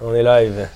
On 0.00 0.14
est 0.14 0.22
live. 0.22 0.68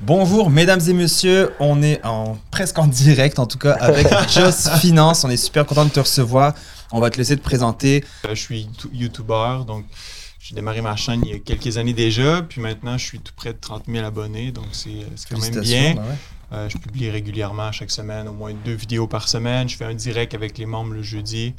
Bonjour 0.00 0.50
mesdames 0.50 0.80
et 0.88 0.92
messieurs, 0.92 1.52
on 1.60 1.82
est 1.82 2.04
en, 2.04 2.36
presque 2.50 2.78
en 2.78 2.86
direct 2.86 3.38
en 3.38 3.46
tout 3.46 3.58
cas 3.58 3.72
avec 3.72 4.06
Just 4.28 4.70
Finance. 4.78 5.24
On 5.24 5.30
est 5.30 5.36
super 5.36 5.66
content 5.66 5.84
de 5.84 5.90
te 5.90 6.00
recevoir. 6.00 6.54
On 6.92 7.00
va 7.00 7.10
te 7.10 7.18
laisser 7.18 7.36
te 7.36 7.42
présenter. 7.42 8.04
Euh, 8.24 8.30
je 8.30 8.40
suis 8.40 8.68
YouTuber, 8.92 9.60
donc 9.66 9.84
j'ai 10.38 10.54
démarré 10.54 10.80
ma 10.80 10.96
chaîne 10.96 11.22
il 11.24 11.32
y 11.32 11.34
a 11.34 11.38
quelques 11.38 11.76
années 11.78 11.92
déjà, 11.92 12.42
puis 12.42 12.60
maintenant 12.60 12.96
je 12.96 13.04
suis 13.04 13.18
tout 13.18 13.32
près 13.34 13.52
de 13.52 13.58
30 13.58 13.84
000 13.88 14.04
abonnés, 14.04 14.52
donc 14.52 14.66
c'est 14.72 14.90
quand 15.28 15.38
même 15.38 15.60
bien. 15.60 15.94
Ben 15.94 16.02
euh, 16.52 16.68
je 16.68 16.78
publie 16.78 17.10
régulièrement 17.10 17.72
chaque 17.72 17.90
semaine, 17.90 18.28
au 18.28 18.32
moins 18.32 18.52
deux 18.64 18.74
vidéos 18.74 19.06
par 19.06 19.28
semaine. 19.28 19.68
Je 19.68 19.76
fais 19.76 19.84
un 19.84 19.94
direct 19.94 20.32
avec 20.34 20.56
les 20.58 20.66
membres 20.66 20.94
le 20.94 21.02
jeudi. 21.02 21.54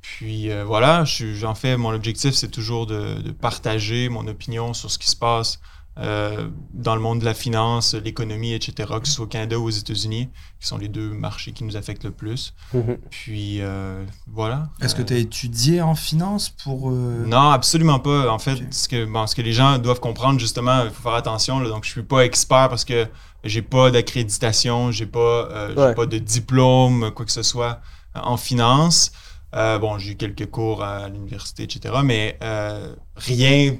Puis 0.00 0.50
euh, 0.50 0.64
voilà, 0.64 1.04
j'en 1.04 1.54
fais, 1.54 1.76
mon 1.76 1.90
objectif, 1.90 2.34
c'est 2.34 2.50
toujours 2.50 2.86
de, 2.86 3.30
partager 3.40 4.08
mon 4.08 4.26
opinion 4.26 4.74
sur 4.74 4.90
ce 4.90 4.98
qui 4.98 5.08
se 5.08 5.16
passe 5.16 5.60
euh, 5.98 6.48
dans 6.72 6.94
le 6.94 7.00
monde 7.00 7.18
de 7.18 7.24
la 7.24 7.34
finance, 7.34 7.94
l'économie, 7.94 8.54
etc., 8.54 8.88
que 9.02 9.06
ce 9.06 9.14
soit 9.14 9.24
au 9.24 9.28
Canada 9.28 9.58
ou 9.58 9.64
aux 9.64 9.70
États-Unis, 9.70 10.30
qui 10.58 10.66
sont 10.66 10.78
les 10.78 10.88
deux 10.88 11.10
marchés 11.10 11.52
qui 11.52 11.64
nous 11.64 11.76
affectent 11.76 12.04
le 12.04 12.12
plus. 12.12 12.54
Mm-hmm. 12.74 12.98
Puis 13.10 13.58
euh, 13.60 14.02
voilà. 14.26 14.70
Est-ce 14.80 14.94
que 14.94 15.02
tu 15.02 15.12
as 15.12 15.18
étudié 15.18 15.82
en 15.82 15.94
finance 15.94 16.48
pour... 16.48 16.90
Non, 16.90 17.50
absolument 17.50 17.98
pas. 17.98 18.30
En 18.30 18.38
fait, 18.38 18.72
ce, 18.72 18.88
que, 18.88 19.04
bon, 19.04 19.26
ce 19.26 19.34
que 19.34 19.42
les 19.42 19.52
gens 19.52 19.78
doivent 19.78 20.00
comprendre, 20.00 20.40
justement, 20.40 20.84
il 20.84 20.90
faut 20.90 21.02
faire 21.02 21.14
attention. 21.14 21.60
donc, 21.60 21.84
je 21.84 21.90
suis 21.90 22.02
pas 22.02 22.24
expert 22.24 22.68
parce 22.68 22.84
que 22.84 23.06
j'ai 23.44 23.62
pas 23.62 23.90
d'accréditation, 23.90 24.92
j'ai 24.92 25.06
pas, 25.06 25.48
pas 25.94 26.06
de 26.06 26.18
diplôme, 26.18 27.10
quoi 27.10 27.26
que 27.26 27.32
ce 27.32 27.42
soit 27.42 27.80
en 28.14 28.36
finance. 28.36 29.12
Euh, 29.54 29.78
bon, 29.78 29.98
j'ai 29.98 30.12
eu 30.12 30.16
quelques 30.16 30.46
cours 30.46 30.82
à 30.82 31.08
l'université, 31.08 31.64
etc. 31.64 31.94
Mais 32.04 32.38
euh, 32.42 32.94
rien 33.16 33.76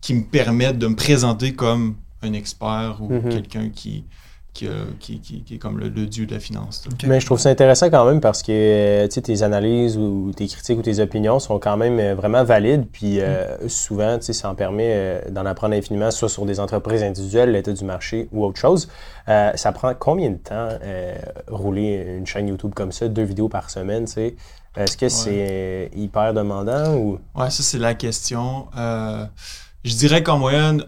qui 0.00 0.14
me 0.14 0.24
permette 0.24 0.78
de 0.78 0.86
me 0.86 0.96
présenter 0.96 1.54
comme 1.54 1.96
un 2.22 2.32
expert 2.32 2.98
ou 3.00 3.12
mhm. 3.12 3.28
quelqu'un 3.28 3.68
qui, 3.70 4.04
euh, 4.62 4.84
qui, 4.98 5.20
qui, 5.20 5.42
qui, 5.42 5.54
est 5.54 5.58
comme 5.58 5.78
le, 5.78 5.90
dieu 5.90 6.26
de 6.26 6.34
la 6.34 6.40
finance. 6.40 6.84
Mais 7.06 7.20
je 7.20 7.26
trouve 7.26 7.38
ça 7.38 7.50
intéressant 7.50 7.88
quand 7.88 8.04
même 8.04 8.20
parce 8.20 8.42
que 8.42 9.06
tes 9.06 9.42
analyses 9.42 9.96
ou 9.96 10.32
tes 10.34 10.46
critiques 10.48 10.78
ou 10.78 10.82
tes 10.82 10.98
opinions 10.98 11.38
sont 11.38 11.58
quand 11.58 11.76
même 11.76 12.14
vraiment 12.14 12.42
valides. 12.42 12.86
Puis 12.90 13.20
mhm. 13.20 13.68
souvent, 13.68 14.20
ça 14.20 14.50
en 14.50 14.54
permet 14.56 15.22
d'en 15.30 15.46
apprendre 15.46 15.74
infiniment, 15.74 16.10
soit 16.10 16.28
sur 16.28 16.46
des 16.46 16.58
entreprises 16.58 17.02
individuelles, 17.02 17.52
l'état 17.52 17.72
du 17.72 17.84
marché 17.84 18.28
ou 18.32 18.44
autre 18.44 18.58
chose. 18.58 18.88
ça 19.26 19.72
prend 19.72 19.94
combien 19.94 20.30
de 20.30 20.38
temps 20.38 20.68
rouler 21.48 22.16
une 22.18 22.26
chaîne 22.26 22.48
YouTube 22.48 22.72
comme 22.74 22.90
ça, 22.92 23.06
deux 23.08 23.24
vidéos 23.24 23.48
par 23.48 23.70
semaine, 23.70 24.06
tu 24.06 24.12
sais? 24.12 24.36
Est-ce 24.76 24.96
que 24.96 25.08
c'est 25.08 25.90
hyper 25.94 26.34
demandant 26.34 26.94
ou? 26.94 27.18
Ouais, 27.34 27.50
ça, 27.50 27.62
c'est 27.62 27.78
la 27.78 27.94
question. 27.94 28.66
Euh, 28.76 29.26
je 29.84 29.94
dirais 29.94 30.22
qu'en 30.22 30.38
moyenne, 30.38 30.84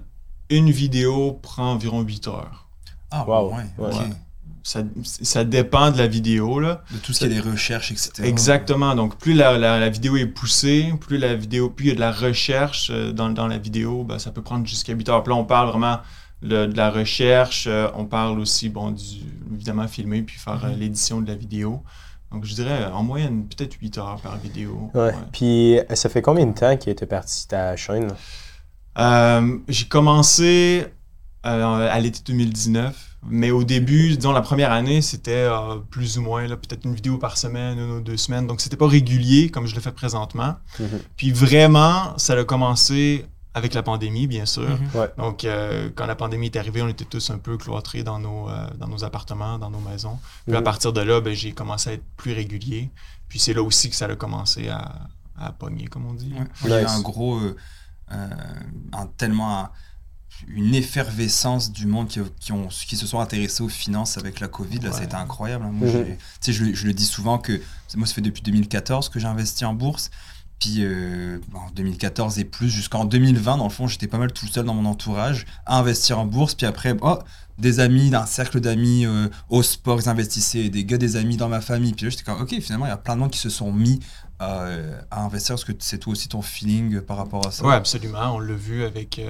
une 0.51 0.71
vidéo 0.71 1.39
prend 1.43 1.73
environ 1.73 2.03
8 2.03 2.29
heures. 2.29 2.69
Ah, 3.11 3.25
wow. 3.27 3.55
ouais, 3.79 3.91
Ça, 4.63 4.83
ça, 5.03 5.45
dépend 5.45 5.91
de 5.91 5.97
la 5.99 6.07
vidéo. 6.07 6.61
Là. 6.61 6.83
De 6.93 6.99
tout 6.99 7.15
ce 7.15 7.21
qui 7.21 7.25
est 7.25 7.29
des 7.29 7.41
recherches, 7.41 7.91
etc. 7.91 8.11
Exactement. 8.25 8.95
Donc, 8.95 9.17
plus 9.17 9.33
la, 9.33 9.57
la, 9.57 9.89
vidéo 9.89 10.17
est 10.17 10.27
poussée, 10.27 10.93
plus 11.01 11.17
la 11.17 11.35
vidéo, 11.35 11.71
plus 11.71 11.87
il 11.87 11.89
y 11.89 11.93
a 11.93 11.95
de 11.95 12.01
la 12.01 12.13
recherche 12.13 12.91
euh, 12.91 13.13
dans, 13.13 13.31
dans 13.31 13.47
la 13.47 13.59
vidéo, 13.59 14.05
ben, 14.05 14.19
ça 14.19 14.31
peut 14.31 14.43
prendre 14.43 14.67
jusqu'à 14.67 14.93
8 14.93 15.09
heures. 15.09 15.23
Puis 15.23 15.33
là, 15.33 15.39
on 15.39 15.45
parle 15.45 15.69
vraiment 15.71 15.99
de 16.43 16.71
la 16.77 16.91
recherche. 16.91 17.67
Euh, 17.67 17.89
on 17.95 18.05
parle 18.05 18.39
aussi, 18.39 18.69
bon, 18.69 18.91
du, 18.91 19.03
évidemment, 19.55 19.89
filmer 19.89 20.23
puis 20.23 20.39
faire 20.39 20.67
mm-hmm. 20.67 20.79
l'édition 20.79 21.21
de 21.23 21.29
la 21.29 21.35
vidéo. 21.35 21.83
Donc, 22.33 22.45
je 22.45 22.55
dirais 22.55 22.87
en 22.87 23.03
moyenne, 23.03 23.47
peut-être 23.49 23.75
8 23.81 23.99
heures 23.99 24.21
par 24.23 24.37
vidéo. 24.37 24.91
Ouais. 24.95 25.15
Puis, 25.33 25.79
ça 25.95 26.09
fait 26.09 26.23
combien 26.23 26.47
de 26.47 26.55
temps 26.55 26.77
que 26.77 26.91
tu 26.91 27.07
parti 27.07 27.49
ta 27.49 27.77
chaîne? 27.77 28.13
Euh, 28.99 29.59
j'ai 29.69 29.87
commencé 29.87 30.87
euh, 31.47 31.89
à 31.91 32.01
l'été 32.01 32.21
2019. 32.27 33.05
Mais 33.31 33.51
au 33.51 33.65
début, 33.65 34.17
disons 34.17 34.33
la 34.33 34.43
première 34.43 34.71
année, 34.71 35.03
c'était 35.03 35.33
euh, 35.33 35.77
plus 35.91 36.19
ou 36.19 36.23
moins 36.23 36.47
peut-être 36.49 36.85
une 36.85 36.95
vidéo 36.95 37.19
par 37.19 37.37
semaine, 37.37 37.79
une 37.79 37.91
ou 37.91 38.01
deux 38.01 38.17
semaines. 38.17 38.47
Donc, 38.47 38.61
c'était 38.61 38.77
pas 38.77 38.87
régulier 38.87 39.51
comme 39.51 39.67
je 39.67 39.75
le 39.75 39.81
fais 39.81 39.91
présentement. 39.91 40.55
Mm-hmm. 40.79 41.01
Puis 41.17 41.33
vraiment, 41.33 42.17
ça 42.17 42.35
a 42.35 42.45
commencé 42.45 43.27
avec 43.59 43.75
la 43.75 43.83
pandémie, 43.83 44.27
bien 44.27 44.47
sûr. 44.47 44.69
Mhm. 44.69 45.09
Donc, 45.19 45.45
euh, 45.45 45.91
quand 45.95 46.07
la 46.07 46.15
pandémie 46.15 46.47
est 46.47 46.57
arrivée, 46.57 46.81
on 46.81 46.89
était 46.89 47.05
tous 47.05 47.31
un 47.31 47.39
peu 47.39 47.59
cloîtrés 47.59 48.03
dans 48.03 48.19
nos, 48.19 48.49
euh, 48.49 48.67
dans 48.79 48.89
nos 48.89 49.05
appartements, 49.05 49.59
dans 49.59 49.71
nos 49.71 49.81
maisons. 49.81 50.19
Puis 50.47 50.57
à 50.57 50.61
mhm. 50.61 50.65
partir 50.65 50.93
de 50.93 51.01
là, 51.01 51.21
ben, 51.21 51.35
j'ai 51.35 51.53
commencé 51.53 51.91
à 51.91 51.93
être 51.95 52.05
plus 52.17 52.33
régulier. 52.33 52.91
Puis 53.29 53.39
c'est 53.39 53.53
là 53.53 53.63
aussi 53.63 53.91
que 53.91 53.97
ça 53.97 54.07
a 54.07 54.17
commencé 54.17 54.69
à, 54.69 55.09
à 55.39 55.53
pogner, 55.53 55.87
comme 55.87 56.07
on 56.07 56.15
dit. 56.15 56.33
Il 56.65 56.71
y 56.71 56.73
a 56.73 56.91
un 56.91 57.01
gros, 57.01 57.39
euh, 57.39 57.55
un, 58.93 59.07
tellement 59.17 59.69
une 60.47 60.75
effervescence 60.75 61.73
du 61.73 61.87
monde 61.87 62.07
qui, 62.07 62.21
qui, 62.39 62.53
ont, 62.53 62.69
qui 62.69 62.97
se 62.97 63.07
sont 63.07 63.19
intéressés 63.19 63.63
aux 63.63 63.69
finances 63.69 64.19
avec 64.19 64.39
la 64.39 64.47
Covid. 64.47 64.79
Là, 64.79 65.03
été 65.03 65.17
incroyable. 65.17 65.65
Hein. 65.65 65.73
Moi, 65.73 65.89
mhm. 65.89 66.17
je, 66.47 66.75
je, 66.75 66.87
le 66.87 66.93
dis 66.93 67.07
souvent 67.07 67.39
que 67.39 67.61
moi, 67.97 68.07
ça 68.07 68.15
fait 68.15 68.21
depuis 68.21 68.43
2014 68.43 69.09
que 69.09 69.19
j'ai 69.19 69.27
investi 69.27 69.65
en 69.65 69.75
bourse. 69.75 70.11
Puis 70.59 70.79
euh, 70.79 71.39
en 71.55 71.71
2014 71.71 72.39
et 72.39 72.45
plus, 72.45 72.69
jusqu'en 72.69 73.05
2020, 73.05 73.59
dans 73.59 73.65
le 73.65 73.71
fond, 73.71 73.87
j'étais 73.87 74.09
pas 74.09 74.19
mal 74.19 74.33
tout 74.33 74.47
seul 74.47 74.65
dans 74.65 74.75
mon 74.75 74.89
entourage 74.89 75.47
à 75.67 75.79
investir 75.79 76.19
en 76.19 76.27
bourse. 76.27 76.55
Puis 76.55 76.67
après, 76.67 76.97
oh, 77.01 77.19
des 77.59 77.79
amis, 77.81 78.11
d'un 78.11 78.27
cercle 78.27 78.61
d'amis 78.61 79.07
euh, 79.07 79.29
au 79.51 79.63
sport, 79.63 80.01
ils 80.01 80.09
investissaient, 80.09 80.69
des 80.69 80.85
gars, 80.85 80.99
des 80.99 81.17
amis 81.17 81.37
dans 81.37 81.49
ma 81.49 81.61
famille. 81.61 81.93
Puis 81.93 82.11
j'étais 82.11 82.25
comme, 82.25 82.41
ok, 82.41 82.61
finalement, 82.61 82.87
il 82.87 82.91
y 82.91 82.93
a 82.93 82.97
plein 82.97 83.15
de 83.15 83.21
monde 83.21 83.31
qui 83.31 83.39
se 83.39 83.51
sont 83.51 83.73
mis 83.73 84.01
euh, 84.43 85.01
à 85.13 85.23
investir. 85.23 85.55
Est-ce 85.55 85.65
que 85.65 85.73
c'est 85.79 85.99
toi 85.99 86.13
aussi 86.13 86.29
ton 86.29 86.43
feeling 86.43 87.01
par 87.03 87.19
rapport 87.19 87.47
à 87.47 87.53
ça? 87.53 87.65
Oui, 87.65 87.75
absolument. 87.75 88.35
On 88.35 88.41
l'a 88.41 88.55
vu 88.55 88.83
avec 88.83 89.21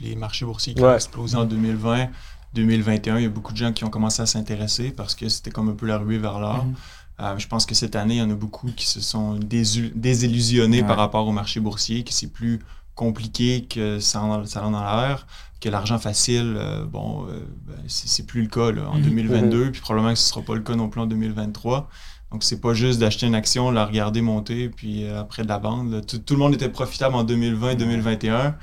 les 0.00 0.16
marchés 0.16 0.46
boursiers 0.46 0.72
qui 0.74 0.82
ont 0.82 0.94
explosé 0.94 1.36
en 1.36 1.44
2020. 1.44 2.08
2021, 2.54 3.18
il 3.18 3.22
y 3.24 3.26
a 3.26 3.28
beaucoup 3.28 3.52
de 3.52 3.58
gens 3.58 3.72
qui 3.72 3.84
ont 3.84 3.90
commencé 3.90 4.22
à 4.22 4.26
s'intéresser 4.26 4.90
parce 4.90 5.14
que 5.14 5.28
c'était 5.28 5.50
comme 5.50 5.68
un 5.68 5.74
peu 5.74 5.86
la 5.86 5.98
ruée 5.98 6.18
vers 6.18 6.38
l'or. 6.38 6.64
Mm-hmm. 6.64 6.74
Euh, 7.20 7.36
je 7.36 7.48
pense 7.48 7.66
que 7.66 7.74
cette 7.74 7.96
année, 7.96 8.16
il 8.16 8.18
y 8.18 8.22
en 8.22 8.30
a 8.30 8.34
beaucoup 8.34 8.70
qui 8.70 8.86
se 8.86 9.00
sont 9.00 9.38
désillusionnés 9.38 10.82
par 10.84 10.96
rapport 10.96 11.26
au 11.26 11.32
marché 11.32 11.58
boursier, 11.58 12.04
que 12.04 12.12
c'est 12.12 12.32
plus 12.32 12.60
compliqué 12.94 13.64
que 13.64 13.98
ça 13.98 14.22
en, 14.22 14.44
ça 14.44 14.60
dans 14.60 14.70
l'air, 14.70 15.26
que 15.60 15.68
l'argent 15.68 15.98
facile, 15.98 16.56
euh, 16.56 16.84
bon, 16.84 17.26
euh, 17.26 17.40
ben, 17.66 17.76
c'est 17.88 18.26
plus 18.26 18.42
le 18.42 18.48
cas 18.48 18.70
en 18.86 18.98
2022, 18.98 19.64
mhm. 19.64 19.72
puis 19.72 19.80
probablement 19.80 20.12
que 20.12 20.18
ce 20.18 20.28
ne 20.28 20.32
sera 20.34 20.42
pas 20.42 20.54
le 20.54 20.62
cas 20.62 20.76
non 20.76 20.88
plus 20.88 21.00
en 21.00 21.06
2023. 21.06 21.88
Donc, 22.30 22.44
c'est 22.44 22.60
pas 22.60 22.74
juste 22.74 23.00
d'acheter 23.00 23.26
une 23.26 23.34
action, 23.34 23.70
la 23.70 23.86
regarder 23.86 24.20
monter, 24.20 24.68
puis 24.68 25.08
après 25.08 25.42
de 25.42 25.48
la 25.48 25.58
vendre. 25.58 26.00
Tout, 26.02 26.34
le 26.34 26.36
monde 26.36 26.54
était 26.54 26.68
profitable 26.68 27.14
en 27.14 27.24
2020 27.24 27.70
et 27.70 27.76
2021. 27.76 28.54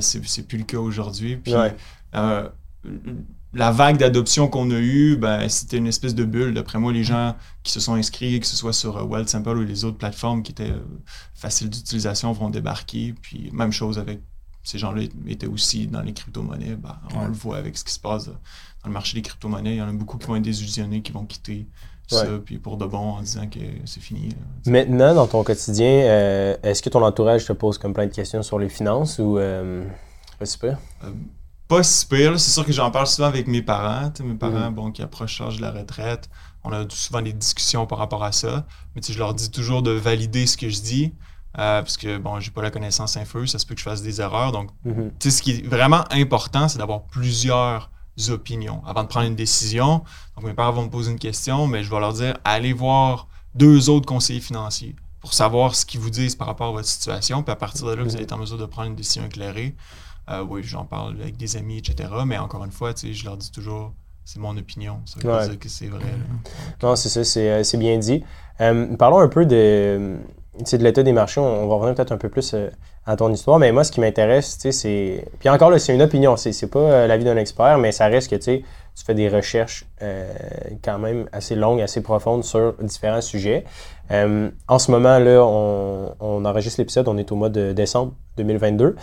c'est 0.00 0.46
plus 0.48 0.58
le 0.58 0.64
cas 0.64 0.78
aujourd'hui. 0.78 1.36
Puis, 1.36 1.54
la 3.54 3.70
vague 3.70 3.96
d'adoption 3.96 4.48
qu'on 4.48 4.70
a 4.70 4.78
eue, 4.78 5.16
ben, 5.16 5.48
c'était 5.48 5.78
une 5.78 5.86
espèce 5.86 6.14
de 6.14 6.24
bulle. 6.24 6.54
D'après 6.54 6.78
moi, 6.78 6.92
les 6.92 7.04
gens 7.04 7.34
qui 7.62 7.72
se 7.72 7.80
sont 7.80 7.94
inscrits, 7.94 8.40
que 8.40 8.46
ce 8.46 8.56
soit 8.56 8.72
sur 8.72 8.98
euh, 8.98 9.24
Sample 9.26 9.56
ou 9.56 9.62
les 9.62 9.84
autres 9.84 9.96
plateformes 9.96 10.42
qui 10.42 10.52
étaient 10.52 10.70
euh, 10.70 11.00
faciles 11.34 11.70
d'utilisation, 11.70 12.32
vont 12.32 12.50
débarquer. 12.50 13.14
Puis 13.22 13.50
même 13.52 13.72
chose 13.72 13.98
avec 13.98 14.20
ces 14.62 14.78
gens-là 14.78 15.02
étaient 15.26 15.46
aussi 15.46 15.86
dans 15.86 16.02
les 16.02 16.12
crypto-monnaies. 16.12 16.76
Ben, 16.76 16.98
on 17.14 17.26
le 17.26 17.32
voit 17.32 17.56
avec 17.56 17.78
ce 17.78 17.84
qui 17.84 17.92
se 17.92 18.00
passe 18.00 18.26
dans 18.26 18.34
le 18.86 18.92
marché 18.92 19.16
des 19.16 19.22
crypto-monnaies. 19.22 19.76
Il 19.76 19.78
y 19.78 19.82
en 19.82 19.88
a 19.88 19.92
beaucoup 19.92 20.18
qui 20.18 20.26
vont 20.26 20.36
être 20.36 20.42
désillusionnés, 20.42 21.00
qui 21.00 21.12
vont 21.12 21.24
quitter 21.24 21.66
ça, 22.06 22.26
puis 22.44 22.58
pour 22.58 22.76
de 22.76 22.86
bon 22.86 22.98
en 22.98 23.20
disant 23.20 23.46
que 23.48 23.60
c'est 23.84 24.00
fini. 24.00 24.30
Maintenant, 24.66 25.14
dans 25.14 25.26
ton 25.26 25.42
quotidien, 25.42 25.88
euh, 25.90 26.56
est-ce 26.62 26.82
que 26.82 26.88
ton 26.88 27.02
entourage 27.02 27.44
te 27.44 27.52
pose 27.52 27.78
comme 27.78 27.92
plein 27.92 28.06
de 28.06 28.14
questions 28.14 28.42
sur 28.42 28.58
les 28.58 28.68
finances 28.68 29.18
ou 29.18 29.38
euh, 29.38 29.86
pas 30.38 30.46
pas 31.68 31.82
si 31.82 32.06
pire. 32.06 32.40
C'est 32.40 32.50
sûr 32.50 32.64
que 32.64 32.72
j'en 32.72 32.90
parle 32.90 33.06
souvent 33.06 33.28
avec 33.28 33.46
mes 33.46 33.62
parents. 33.62 34.10
Mes 34.24 34.34
parents, 34.34 34.70
mhm. 34.70 34.74
bon, 34.74 34.90
qui 34.90 35.02
approchent 35.02 35.40
l'âge 35.40 35.58
de 35.58 35.62
la 35.62 35.70
retraite. 35.70 36.28
On 36.64 36.72
a 36.72 36.84
souvent 36.88 37.22
des 37.22 37.32
discussions 37.32 37.86
par 37.86 37.98
rapport 37.98 38.24
à 38.24 38.32
ça. 38.32 38.66
Mais 38.96 39.02
je 39.06 39.18
leur 39.18 39.34
dis 39.34 39.50
toujours 39.50 39.82
de 39.82 39.92
valider 39.92 40.46
ce 40.46 40.56
que 40.56 40.68
je 40.68 40.80
dis. 40.80 41.14
Euh, 41.58 41.82
parce 41.82 41.96
que, 41.96 42.18
bon, 42.18 42.40
j'ai 42.40 42.50
pas 42.50 42.62
la 42.62 42.70
connaissance 42.70 43.16
info, 43.16 43.44
ça 43.46 43.58
se 43.58 43.66
peut 43.66 43.74
que 43.74 43.80
je 43.80 43.84
fasse 43.84 44.02
des 44.02 44.20
erreurs. 44.20 44.52
Donc, 44.52 44.70
mhm. 44.84 45.12
ce 45.20 45.42
qui 45.42 45.52
est 45.52 45.66
vraiment 45.66 46.04
important, 46.10 46.68
c'est 46.68 46.78
d'avoir 46.78 47.02
plusieurs 47.04 47.90
opinions 48.28 48.82
avant 48.86 49.02
de 49.02 49.08
prendre 49.08 49.26
une 49.26 49.36
décision. 49.36 50.04
Donc, 50.36 50.44
mes 50.44 50.54
parents 50.54 50.72
vont 50.72 50.84
me 50.84 50.90
poser 50.90 51.10
une 51.10 51.18
question, 51.18 51.66
mais 51.66 51.82
je 51.82 51.90
vais 51.90 52.00
leur 52.00 52.12
dire, 52.12 52.36
allez 52.44 52.72
voir 52.72 53.28
deux 53.54 53.90
autres 53.90 54.06
conseillers 54.06 54.40
financiers 54.40 54.94
pour 55.20 55.34
savoir 55.34 55.74
ce 55.74 55.84
qu'ils 55.84 56.00
vous 56.00 56.10
disent 56.10 56.36
par 56.36 56.46
rapport 56.46 56.68
à 56.68 56.72
votre 56.72 56.88
situation. 56.88 57.42
Puis 57.42 57.52
à 57.52 57.56
partir 57.56 57.86
de 57.86 57.92
là, 57.92 58.02
vous 58.02 58.14
allez 58.14 58.24
être 58.24 58.32
en 58.32 58.38
mesure 58.38 58.58
de 58.58 58.66
prendre 58.66 58.88
une 58.88 58.96
décision 58.96 59.24
éclairée. 59.26 59.74
Euh, 60.30 60.44
oui, 60.48 60.62
j'en 60.62 60.84
parle 60.84 61.20
avec 61.20 61.36
des 61.36 61.56
amis, 61.56 61.78
etc. 61.78 62.10
Mais 62.26 62.38
encore 62.38 62.64
une 62.64 62.72
fois, 62.72 62.92
je 62.94 63.24
leur 63.24 63.36
dis 63.36 63.50
toujours, 63.50 63.92
c'est 64.24 64.40
mon 64.40 64.56
opinion. 64.56 65.00
Ça 65.06 65.16
veut 65.20 65.48
dire 65.48 65.58
que 65.58 65.68
c'est 65.68 65.86
vrai. 65.86 66.04
Non, 66.82 66.96
c'est 66.96 67.08
ça, 67.08 67.24
c'est 67.24 67.50
euh, 67.50 67.78
bien 67.78 67.98
dit. 67.98 68.22
Euh, 68.60 68.94
parlons 68.96 69.20
un 69.20 69.28
peu 69.28 69.46
de, 69.46 70.16
de 70.58 70.76
l'état 70.78 71.02
des 71.02 71.12
marchés. 71.12 71.40
On, 71.40 71.66
va 71.66 71.74
revenir 71.76 71.94
peut-être 71.94 72.12
un 72.12 72.18
peu 72.18 72.28
plus 72.28 72.54
à 73.06 73.16
ton 73.16 73.32
histoire. 73.32 73.58
Mais 73.58 73.72
moi, 73.72 73.84
ce 73.84 73.92
qui 73.92 74.00
m'intéresse, 74.00 74.58
c'est. 74.70 75.24
Puis 75.38 75.48
encore 75.48 75.70
là, 75.70 75.78
c'est 75.78 75.94
une 75.94 76.02
opinion. 76.02 76.36
C'est 76.36 76.70
pas 76.70 77.06
l'avis 77.06 77.24
d'un 77.24 77.36
expert, 77.36 77.78
mais 77.78 77.92
ça 77.92 78.06
reste 78.06 78.30
que 78.30 78.36
tu 78.36 78.62
fais 79.06 79.14
des 79.14 79.30
recherches 79.30 79.86
quand 80.82 80.98
même 80.98 81.26
assez 81.32 81.54
longues, 81.54 81.80
assez 81.80 82.02
profondes 82.02 82.44
sur 82.44 82.74
différents 82.82 83.22
sujets. 83.22 83.64
en 84.10 84.78
ce 84.78 84.90
moment, 84.90 85.18
là, 85.18 85.42
on, 85.42 86.14
on 86.20 86.44
enregistre 86.44 86.82
l'épisode, 86.82 87.08
on 87.08 87.16
est 87.16 87.32
au 87.32 87.36
mois 87.36 87.48
de 87.48 87.72
décembre 87.72 88.12
2022. 88.36 88.94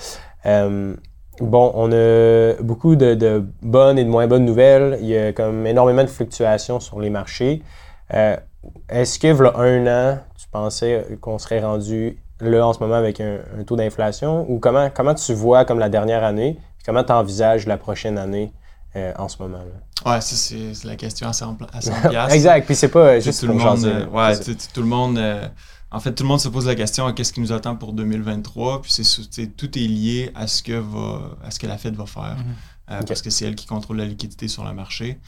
Bon, 1.39 1.71
on 1.75 1.91
a 1.91 2.53
beaucoup 2.61 2.95
de, 2.95 3.43
bonnes 3.61 3.97
et 3.97 4.03
de 4.03 4.09
moins 4.09 4.27
bonnes 4.27 4.45
nouvelles. 4.45 4.97
Il 5.01 5.07
y 5.07 5.17
a 5.17 5.33
comme 5.33 5.65
énormément 5.67 6.03
de 6.03 6.09
fluctuations 6.09 6.79
sur 6.79 6.99
les 6.99 7.09
marchés. 7.09 7.63
Euh, 8.13 8.37
est-ce 8.89 9.19
que, 9.19 9.31
voilà 9.31 9.57
un 9.57 9.87
an, 9.87 10.19
tu 10.37 10.47
pensais 10.51 11.05
qu'on 11.21 11.37
serait 11.37 11.63
rendu 11.63 12.17
là 12.39 12.67
en 12.67 12.73
ce 12.73 12.79
moment 12.79 12.95
avec 12.95 13.21
un, 13.21 13.39
taux 13.65 13.75
d'inflation? 13.75 14.49
Ou 14.49 14.59
comment, 14.59 14.89
comment 14.93 15.13
tu 15.13 15.33
vois 15.33 15.65
comme 15.65 15.79
la 15.79 15.89
dernière 15.89 16.23
année, 16.23 16.59
comment 16.85 17.03
tu 17.03 17.11
envisages 17.11 17.65
la 17.67 17.77
prochaine 17.77 18.17
année 18.17 18.51
euh, 18.95 19.13
en 19.17 19.27
ce 19.27 19.41
moment? 19.41 19.59
Là? 19.59 20.11
Ouais, 20.11 20.21
c'est 20.21 20.83
la 20.83 20.95
question 20.95 21.27
à 21.27 21.33
100, 21.33 21.57
exact, 22.31 22.65
puis 22.65 22.75
c'est 22.75 22.89
pas 22.89 23.19
juste 23.19 23.41
tout 23.41 23.47
le 23.47 23.53
monde. 23.53 23.85
Euh, 23.85 24.05
ouais, 24.07 24.37
tout 24.37 24.81
le 24.81 24.87
monde. 24.87 25.19
En 25.95 25.99
fait, 25.99 26.13
tout 26.13 26.23
le 26.23 26.29
monde 26.29 26.39
se 26.39 26.49
pose 26.49 26.67
la 26.67 26.75
question 26.75 27.11
qu'est-ce 27.13 27.33
qui 27.33 27.41
nous 27.41 27.51
attend 27.51 27.75
pour 27.75 27.93
2023 27.93 28.81
Puis 28.81 28.91
c'est 28.91 29.55
tout 29.55 29.77
est 29.77 29.87
lié 29.87 30.31
à 30.35 30.47
ce 30.47 30.61
que 30.61 30.73
va 30.73 31.37
à 31.43 31.51
ce 31.51 31.59
que 31.59 31.67
la 31.67 31.77
Fed 31.77 31.95
va 31.95 32.05
faire, 32.05 32.37
mm-hmm. 32.37 32.91
euh, 32.91 33.01
parce 33.07 33.21
que 33.21 33.29
c'est 33.29 33.45
elle 33.45 33.55
qui 33.55 33.65
contrôle 33.65 33.97
la 33.97 34.05
liquidité 34.05 34.47
sur 34.47 34.63
le 34.63 34.73
marché. 34.73 35.19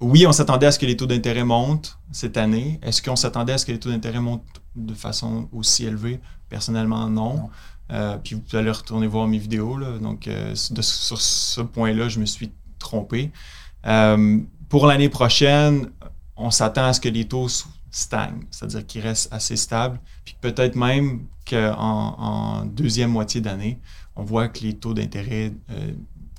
oui, 0.00 0.26
on 0.26 0.32
s'attendait 0.32 0.66
à 0.66 0.72
ce 0.72 0.78
que 0.78 0.86
les 0.86 0.96
taux 0.96 1.06
d'intérêt 1.06 1.44
montent 1.44 1.98
cette 2.12 2.36
année. 2.36 2.78
Est-ce 2.82 3.02
qu'on 3.02 3.16
s'attendait 3.16 3.54
à 3.54 3.58
ce 3.58 3.66
que 3.66 3.72
les 3.72 3.80
taux 3.80 3.90
d'intérêt 3.90 4.20
montent 4.20 4.44
de 4.76 4.94
façon 4.94 5.48
aussi 5.52 5.86
élevée? 5.86 6.20
Personnellement, 6.48 7.08
non. 7.08 7.48
Euh, 7.92 8.16
puis 8.22 8.34
vous 8.34 8.56
allez 8.56 8.70
retourner 8.70 9.06
voir 9.06 9.26
mes 9.26 9.38
vidéos. 9.38 9.78
Donc, 9.98 10.26
euh, 10.28 10.54
sur 10.54 11.20
ce 11.20 11.60
point-là, 11.60 12.08
je 12.08 12.18
me 12.18 12.26
suis 12.26 12.52
trompé. 12.78 13.30
Euh, 13.86 14.40
pour 14.68 14.86
l'année 14.86 15.08
prochaine, 15.08 15.90
on 16.36 16.50
s'attend 16.50 16.86
à 16.86 16.92
ce 16.92 17.00
que 17.00 17.08
les 17.08 17.26
taux 17.26 17.48
stagnent, 17.96 18.44
c'est-à-dire 18.50 18.86
qu'ils 18.86 19.02
restent 19.02 19.32
assez 19.32 19.56
stables. 19.56 20.00
Puis 20.24 20.36
peut-être 20.40 20.76
même 20.76 21.26
qu'en 21.48 22.16
en 22.18 22.64
deuxième 22.64 23.10
moitié 23.10 23.40
d'année, 23.40 23.80
on 24.16 24.22
voit 24.22 24.48
que 24.48 24.60
les 24.60 24.74
taux 24.76 24.94
d'intérêt 24.94 25.52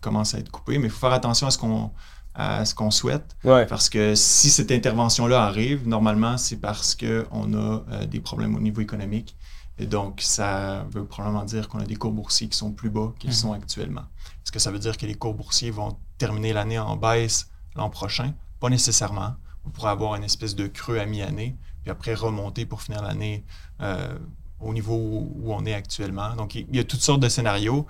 commencent 0.01 0.35
à 0.35 0.39
être 0.39 0.51
coupés. 0.51 0.77
Mais 0.77 0.87
il 0.87 0.89
faut 0.89 0.99
faire 0.99 1.13
attention 1.13 1.47
à 1.47 1.51
ce 1.51 1.57
qu'on 1.57 1.91
à 2.37 2.65
ce 2.65 2.75
qu'on 2.75 2.91
souhaite. 2.91 3.37
Parce 3.43 3.87
que 3.87 4.13
si 4.13 4.49
cette 4.49 4.69
intervention-là 4.69 5.43
arrive, 5.43 5.87
normalement, 5.87 6.37
c'est 6.37 6.57
parce 6.57 6.93
qu'on 6.93 7.53
a 7.53 8.05
des 8.07 8.19
problèmes 8.19 8.55
au 8.55 8.59
niveau 8.59 8.81
économique 8.81 9.37
et 9.77 9.85
donc, 9.85 10.21
ça 10.21 10.85
veut 10.91 11.05
probablement 11.05 11.43
dire 11.43 11.67
qu'on 11.67 11.79
a 11.79 11.85
des 11.85 11.95
cours 11.95 12.11
boursiers 12.11 12.47
qui 12.47 12.57
sont 12.57 12.71
plus 12.71 12.89
bas 12.89 13.13
qu'ils 13.19 13.31
mhm. 13.31 13.35
sont 13.35 13.53
actuellement. 13.53 14.03
Est-ce 14.43 14.51
que 14.51 14.59
ça 14.59 14.71
veut 14.71 14.79
dire 14.79 14.97
que 14.97 15.05
les 15.05 15.15
cours 15.15 15.33
boursiers 15.33 15.71
vont 15.71 15.97
terminer 16.17 16.53
l'année 16.53 16.79
en 16.79 16.95
baisse 16.95 17.49
l'an 17.75 17.89
prochain? 17.89 18.33
Pas 18.59 18.69
nécessairement. 18.69 19.35
On 19.65 19.69
pourrait 19.69 19.91
avoir 19.91 20.15
une 20.15 20.23
espèce 20.23 20.55
de 20.55 20.67
creux 20.67 20.99
à 20.99 21.05
mi-année, 21.05 21.55
puis 21.81 21.91
après 21.91 22.13
remonter 22.13 22.65
pour 22.65 22.81
finir 22.81 23.01
l'année 23.01 23.43
euh, 23.81 24.17
au 24.59 24.73
niveau 24.73 24.95
où 24.95 25.53
on 25.53 25.65
est 25.65 25.73
actuellement. 25.73 26.35
Donc, 26.35 26.55
il 26.55 26.73
y 26.75 26.79
a 26.79 26.83
toutes 26.83 27.01
sortes 27.01 27.21
de 27.21 27.29
scénarios. 27.29 27.85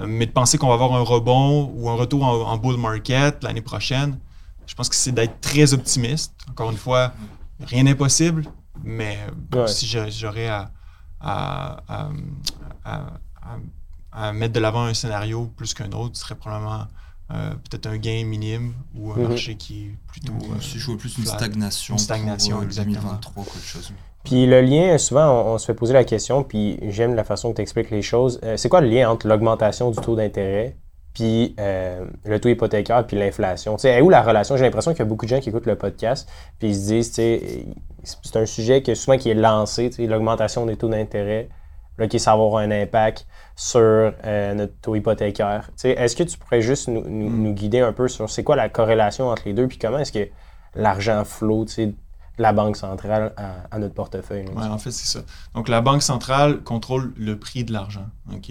Euh, 0.00 0.06
mais 0.08 0.26
de 0.26 0.32
penser 0.32 0.58
qu'on 0.58 0.66
va 0.68 0.74
avoir 0.74 0.92
un 0.94 1.02
rebond 1.02 1.72
ou 1.76 1.88
un 1.88 1.94
retour 1.94 2.24
en, 2.24 2.56
bull 2.58 2.76
market 2.76 3.44
l'année 3.44 3.62
prochaine, 3.62 4.18
je 4.66 4.74
pense 4.74 4.88
que 4.88 4.96
c'est 4.96 5.12
d'être 5.12 5.40
très 5.40 5.72
optimiste. 5.72 6.34
Encore 6.50 6.70
une 6.70 6.76
fois, 6.76 7.12
rien 7.60 7.84
n'est 7.84 7.94
possible, 7.94 8.44
mais 8.82 9.18
si 9.68 9.86
j'aurais 9.86 10.48
à 10.48 10.72
à, 14.12 14.32
mettre 14.32 14.52
de 14.52 14.60
l'avant 14.60 14.84
un 14.84 14.94
scénario 14.94 15.46
plus 15.56 15.74
qu'un 15.74 15.90
autre, 15.92 16.16
ce 16.16 16.22
serait 16.22 16.34
probablement 16.34 16.86
euh, 17.30 17.50
peut-être 17.70 17.86
un 17.86 17.96
gain 17.96 18.24
minime 18.26 18.74
ou 18.94 19.12
un 19.12 19.16
mhm. 19.16 19.28
marché 19.28 19.54
qui 19.54 19.86
est 19.86 19.90
plutôt. 20.08 20.34
Euh, 20.34 20.60
je 20.60 20.84
vois 20.86 20.98
plus 20.98 21.16
une 21.16 21.24
stagnation. 21.24 21.94
Une 21.94 21.98
stagnation, 21.98 22.58
pour, 22.58 22.66
2023, 22.66 23.42
euh, 23.42 23.46
quelque 23.46 23.66
chose. 23.66 23.92
Puis 24.24 24.46
le 24.46 24.60
lien, 24.60 24.98
souvent, 24.98 25.54
on, 25.54 25.58
se 25.58 25.66
fait 25.66 25.74
poser 25.74 25.94
la 25.94 26.04
question, 26.04 26.42
puis 26.42 26.78
j'aime 26.88 27.14
la 27.14 27.24
façon 27.24 27.50
que 27.50 27.56
tu 27.56 27.62
expliques 27.62 27.90
les 27.90 28.02
choses. 28.02 28.40
c'est 28.56 28.68
quoi 28.68 28.80
le 28.80 28.88
lien 28.88 29.10
entre 29.10 29.26
l'augmentation 29.26 29.90
du 29.90 29.98
taux 29.98 30.16
d'intérêt 30.16 30.76
puis 31.12 31.54
le 31.58 32.38
taux 32.38 32.48
hypothécaire 32.48 33.06
puis 33.06 33.18
l'inflation? 33.18 33.76
Tu 33.76 33.82
sais, 33.82 34.00
où 34.00 34.08
la 34.08 34.22
relation? 34.22 34.56
J'ai 34.56 34.64
l'impression 34.64 34.92
qu'il 34.92 35.00
y 35.00 35.02
a 35.02 35.06
beaucoup 35.06 35.26
de 35.26 35.30
gens 35.30 35.40
qui 35.40 35.50
écoutent 35.50 35.66
le 35.66 35.76
podcast, 35.76 36.26
puis 36.58 36.68
ils 36.68 36.74
se 36.74 36.86
disent, 36.86 37.08
tu 37.10 37.14
sais, 37.16 37.66
c'est 38.02 38.36
un 38.36 38.46
sujet 38.46 38.82
que 38.82 38.94
souvent 38.94 39.18
qui 39.18 39.28
est 39.28 39.34
lancé, 39.34 39.90
l'augmentation 39.98 40.64
des 40.64 40.76
taux 40.76 40.88
d'intérêt, 40.88 41.50
là, 41.98 42.08
qui 42.08 42.18
ça 42.18 42.36
va 42.36 42.42
avoir 42.44 42.62
un 42.62 42.70
impact 42.70 43.26
sur 43.56 43.80
euh, 43.80 44.54
notre 44.54 44.74
taux 44.80 44.96
hypothécaire. 44.96 45.70
Est-ce 45.82 46.16
que 46.16 46.24
tu 46.24 46.38
pourrais 46.38 46.60
juste 46.60 46.88
nous, 46.88 47.02
nous, 47.08 47.50
mm. 47.50 47.54
guider 47.54 47.80
un 47.80 47.92
peu 47.92 48.08
sur 48.08 48.30
c'est 48.30 48.42
quoi 48.42 48.56
la 48.56 48.68
corrélation 48.68 49.28
entre 49.28 49.42
les 49.46 49.52
deux, 49.52 49.68
puis 49.68 49.78
comment 49.78 49.98
est-ce 49.98 50.12
que 50.12 50.28
l'argent 50.74 51.24
flot 51.24 51.64
de 51.64 51.94
la 52.38 52.52
Banque 52.52 52.76
centrale 52.76 53.32
à, 53.70 53.78
notre 53.78 53.94
portefeuille? 53.94 54.46
Oui, 54.54 54.64
en 54.64 54.78
fait, 54.78 54.90
c'est 54.90 55.06
ça. 55.06 55.24
Donc, 55.54 55.68
la 55.68 55.80
Banque 55.80 56.02
centrale 56.02 56.62
contrôle 56.62 57.12
le 57.16 57.38
prix 57.38 57.64
de 57.64 57.72
l'argent. 57.72 58.06
Donc, 58.26 58.50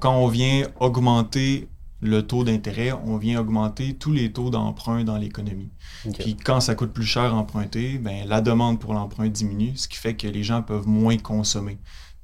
quand 0.00 0.16
on 0.16 0.26
vient 0.26 0.66
augmenter 0.80 1.68
le 2.02 2.26
taux 2.26 2.44
d'intérêt, 2.44 2.92
on 2.92 3.18
vient 3.18 3.40
augmenter 3.40 3.94
tous 3.94 4.12
les 4.12 4.32
taux 4.32 4.50
d'emprunt 4.50 5.04
dans 5.04 5.16
l'économie. 5.16 5.70
Puis 6.18 6.36
quand 6.36 6.60
ça 6.60 6.74
coûte 6.74 6.92
plus 6.92 7.04
cher 7.04 7.34
emprunter, 7.34 7.98
ben, 7.98 8.26
la 8.26 8.40
demande 8.40 8.80
pour 8.80 8.94
l'emprunt 8.94 9.28
diminue, 9.28 9.76
ce 9.76 9.86
qui 9.86 9.98
fait 9.98 10.14
que 10.14 10.26
les 10.26 10.42
gens 10.42 10.62
peuvent 10.62 10.88
moins 10.88 11.18
consommer. 11.18 11.78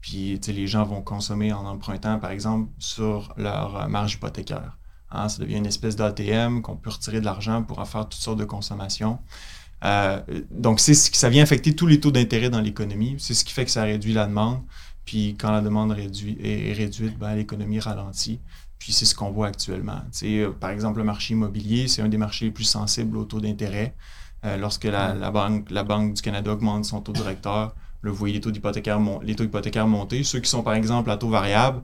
Puis 0.06 0.38
les 0.46 0.68
gens 0.68 0.84
vont 0.84 1.02
consommer 1.02 1.52
en 1.52 1.66
empruntant, 1.66 2.20
par 2.20 2.30
exemple, 2.30 2.70
sur 2.78 3.34
leur 3.36 3.88
marge 3.88 4.14
hypothécaire. 4.14 4.78
Hein, 5.10 5.28
ça 5.28 5.42
devient 5.42 5.56
une 5.56 5.66
espèce 5.66 5.96
d'ATM 5.96 6.62
qu'on 6.62 6.76
peut 6.76 6.90
retirer 6.90 7.18
de 7.18 7.24
l'argent 7.24 7.64
pour 7.64 7.80
en 7.80 7.84
faire 7.84 8.08
toutes 8.08 8.20
sortes 8.20 8.38
de 8.38 8.44
consommations. 8.44 9.18
Euh, 9.84 10.20
donc, 10.52 10.78
c'est 10.78 10.94
ce 10.94 11.10
ça 11.12 11.28
vient 11.28 11.42
affecter 11.42 11.74
tous 11.74 11.88
les 11.88 11.98
taux 11.98 12.12
d'intérêt 12.12 12.50
dans 12.50 12.60
l'économie. 12.60 13.16
C'est 13.18 13.34
ce 13.34 13.44
qui 13.44 13.52
fait 13.52 13.64
que 13.64 13.70
ça 13.72 13.82
réduit 13.82 14.12
la 14.12 14.26
demande. 14.26 14.62
Puis 15.04 15.34
quand 15.40 15.50
la 15.50 15.60
demande 15.60 15.90
réduit, 15.90 16.38
est 16.40 16.72
réduite, 16.72 17.18
ben, 17.18 17.34
l'économie 17.34 17.80
ralentit. 17.80 18.38
Puis 18.78 18.92
c'est 18.92 19.06
ce 19.06 19.14
qu'on 19.16 19.32
voit 19.32 19.48
actuellement. 19.48 20.02
Euh, 20.22 20.52
par 20.52 20.70
exemple, 20.70 20.98
le 20.98 21.04
marché 21.04 21.34
immobilier, 21.34 21.88
c'est 21.88 22.02
un 22.02 22.08
des 22.08 22.16
marchés 22.16 22.44
les 22.44 22.52
plus 22.52 22.62
sensibles 22.62 23.16
au 23.16 23.24
taux 23.24 23.40
d'intérêt. 23.40 23.96
Euh, 24.44 24.56
lorsque 24.56 24.84
la, 24.84 25.32
banque, 25.32 25.68
la 25.68 25.82
Banque 25.82 26.14
du 26.14 26.22
Canada 26.22 26.52
augmente 26.52 26.84
son 26.84 27.00
taux 27.00 27.12
directeur, 27.12 27.74
le 28.02 28.10
vous 28.10 28.16
voyez 28.16 28.34
les 28.34 28.40
taux, 28.40 28.50
hypothécaires, 28.50 29.00
les 29.22 29.34
taux 29.34 29.44
hypothécaires 29.44 29.86
monter. 29.86 30.22
Ceux 30.24 30.40
qui 30.40 30.50
sont, 30.50 30.62
par 30.62 30.74
exemple, 30.74 31.10
à 31.10 31.16
taux 31.16 31.28
variable, 31.28 31.82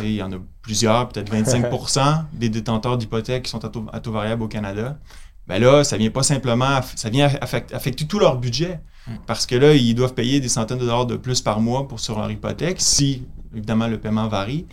il 0.00 0.14
y 0.14 0.22
en 0.22 0.32
a 0.32 0.36
plusieurs, 0.62 1.08
peut-être 1.08 1.32
25% 1.32 2.24
des 2.32 2.48
détenteurs 2.48 2.98
d'hypothèques 2.98 3.44
qui 3.44 3.50
sont 3.50 3.64
à 3.64 4.00
taux, 4.00 4.12
variable 4.12 4.42
au 4.42 4.48
Canada. 4.48 4.98
Ben 5.46 5.60
là, 5.60 5.84
ça 5.84 5.96
vient 5.96 6.10
pas 6.10 6.22
simplement, 6.22 6.80
ça 6.96 7.10
vient 7.10 7.26
affecter, 7.40 8.06
tout 8.06 8.18
leur 8.18 8.38
budget. 8.38 8.80
Hmm. 9.06 9.16
Parce 9.26 9.44
que 9.44 9.54
là, 9.54 9.74
ils 9.74 9.94
doivent 9.94 10.14
payer 10.14 10.40
des 10.40 10.48
centaines 10.48 10.78
de 10.78 10.84
dollars 10.84 11.06
de 11.06 11.16
plus 11.16 11.42
par 11.42 11.60
mois 11.60 11.86
pour 11.86 12.00
sur 12.00 12.18
leur 12.18 12.30
hypothèque, 12.30 12.80
si 12.80 13.26
évidemment 13.54 13.86
le 13.86 13.98
paiement 13.98 14.28
varie. 14.28 14.66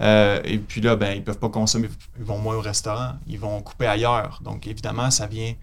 Euh, 0.00 0.40
et 0.44 0.58
puis 0.58 0.80
là, 0.80 0.96
ben, 0.96 1.12
ils 1.12 1.20
ne 1.20 1.24
peuvent 1.24 1.38
pas 1.38 1.50
consommer, 1.50 1.88
ils 2.18 2.24
vont 2.24 2.38
moins 2.38 2.56
au 2.56 2.60
restaurant, 2.60 3.12
ils 3.26 3.38
vont 3.38 3.60
couper 3.60 3.86
ailleurs. 3.86 4.40
Donc, 4.42 4.66
évidemment, 4.66 5.10
ça 5.10 5.26
vient 5.26 5.54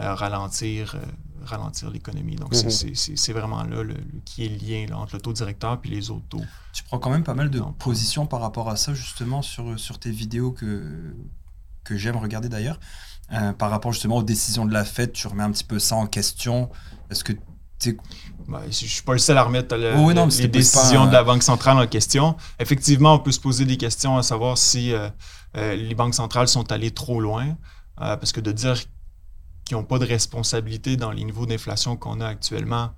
euh, 0.00 0.14
ralentir, 0.14 0.96
euh, 0.96 1.06
ralentir 1.44 1.90
l'économie. 1.90 2.36
Donc, 2.36 2.52
mhm. 2.54 2.70
c'est 2.70 3.32
vraiment 3.32 3.62
là 3.62 3.82
le, 3.82 3.96
qui 4.24 4.44
est 4.44 4.48
le 4.48 4.56
lien 4.56 4.96
entre 4.96 5.16
le 5.16 5.20
taux 5.20 5.32
directeur 5.32 5.78
et 5.84 5.88
les 5.88 6.10
autres 6.10 6.26
taux. 6.28 6.42
Tu 6.72 6.82
prends 6.84 6.98
quand 6.98 7.10
même 7.10 7.24
pas 7.24 7.34
mal 7.34 7.50
de 7.50 7.60
positions 7.78 8.26
par 8.26 8.40
rapport 8.40 8.68
à 8.68 8.76
ça, 8.76 8.94
justement, 8.94 9.42
sur, 9.42 9.78
sur 9.78 9.98
tes 9.98 10.10
vidéos 10.10 10.52
que, 10.52 11.14
que 11.84 11.96
j'aime 11.96 12.16
regarder 12.16 12.48
d'ailleurs. 12.48 12.80
par 13.58 13.70
rapport 13.70 13.92
justement 13.92 14.18
aux 14.18 14.22
décisions 14.22 14.66
de 14.66 14.72
la 14.72 14.84
fête, 14.84 15.12
tu 15.12 15.26
remets 15.26 15.44
un 15.44 15.52
petit 15.52 15.64
peu 15.64 15.78
ça 15.78 15.96
en 15.96 16.06
question. 16.06 16.70
Est-ce 17.10 17.24
que 17.24 17.32
ben, 18.48 18.60
je 18.64 18.84
ne 18.84 18.88
suis 18.88 19.02
pas 19.02 19.12
le 19.12 19.18
seul 19.18 19.38
à 19.38 19.42
remettre 19.42 19.74
les 19.76 20.48
décisions 20.48 21.06
de 21.06 21.12
la 21.12 21.24
Banque 21.24 21.42
centrale 21.42 21.78
en 21.78 21.86
question. 21.86 22.36
Effectivement, 22.58 23.14
on 23.14 23.18
peut 23.18 23.32
se 23.32 23.40
poser 23.40 23.64
des 23.64 23.76
questions 23.76 24.16
à 24.16 24.22
savoir 24.22 24.58
si 24.58 24.92
euh, 24.92 25.08
euh, 25.56 25.74
les 25.74 25.94
banques 25.94 26.14
centrales 26.14 26.48
sont 26.48 26.70
allées 26.72 26.90
trop 26.90 27.20
loin, 27.20 27.56
euh, 28.00 28.16
parce 28.16 28.32
que 28.32 28.40
de 28.40 28.52
dire 28.52 28.76
qu'ils 29.64 29.76
n'ont 29.76 29.84
pas 29.84 29.98
de 29.98 30.06
responsabilité 30.06 30.96
dans 30.96 31.10
les 31.10 31.24
niveaux 31.24 31.46
d'inflation 31.46 31.96
qu'on 31.96 32.20
a 32.20 32.26
actuellement, 32.26 32.90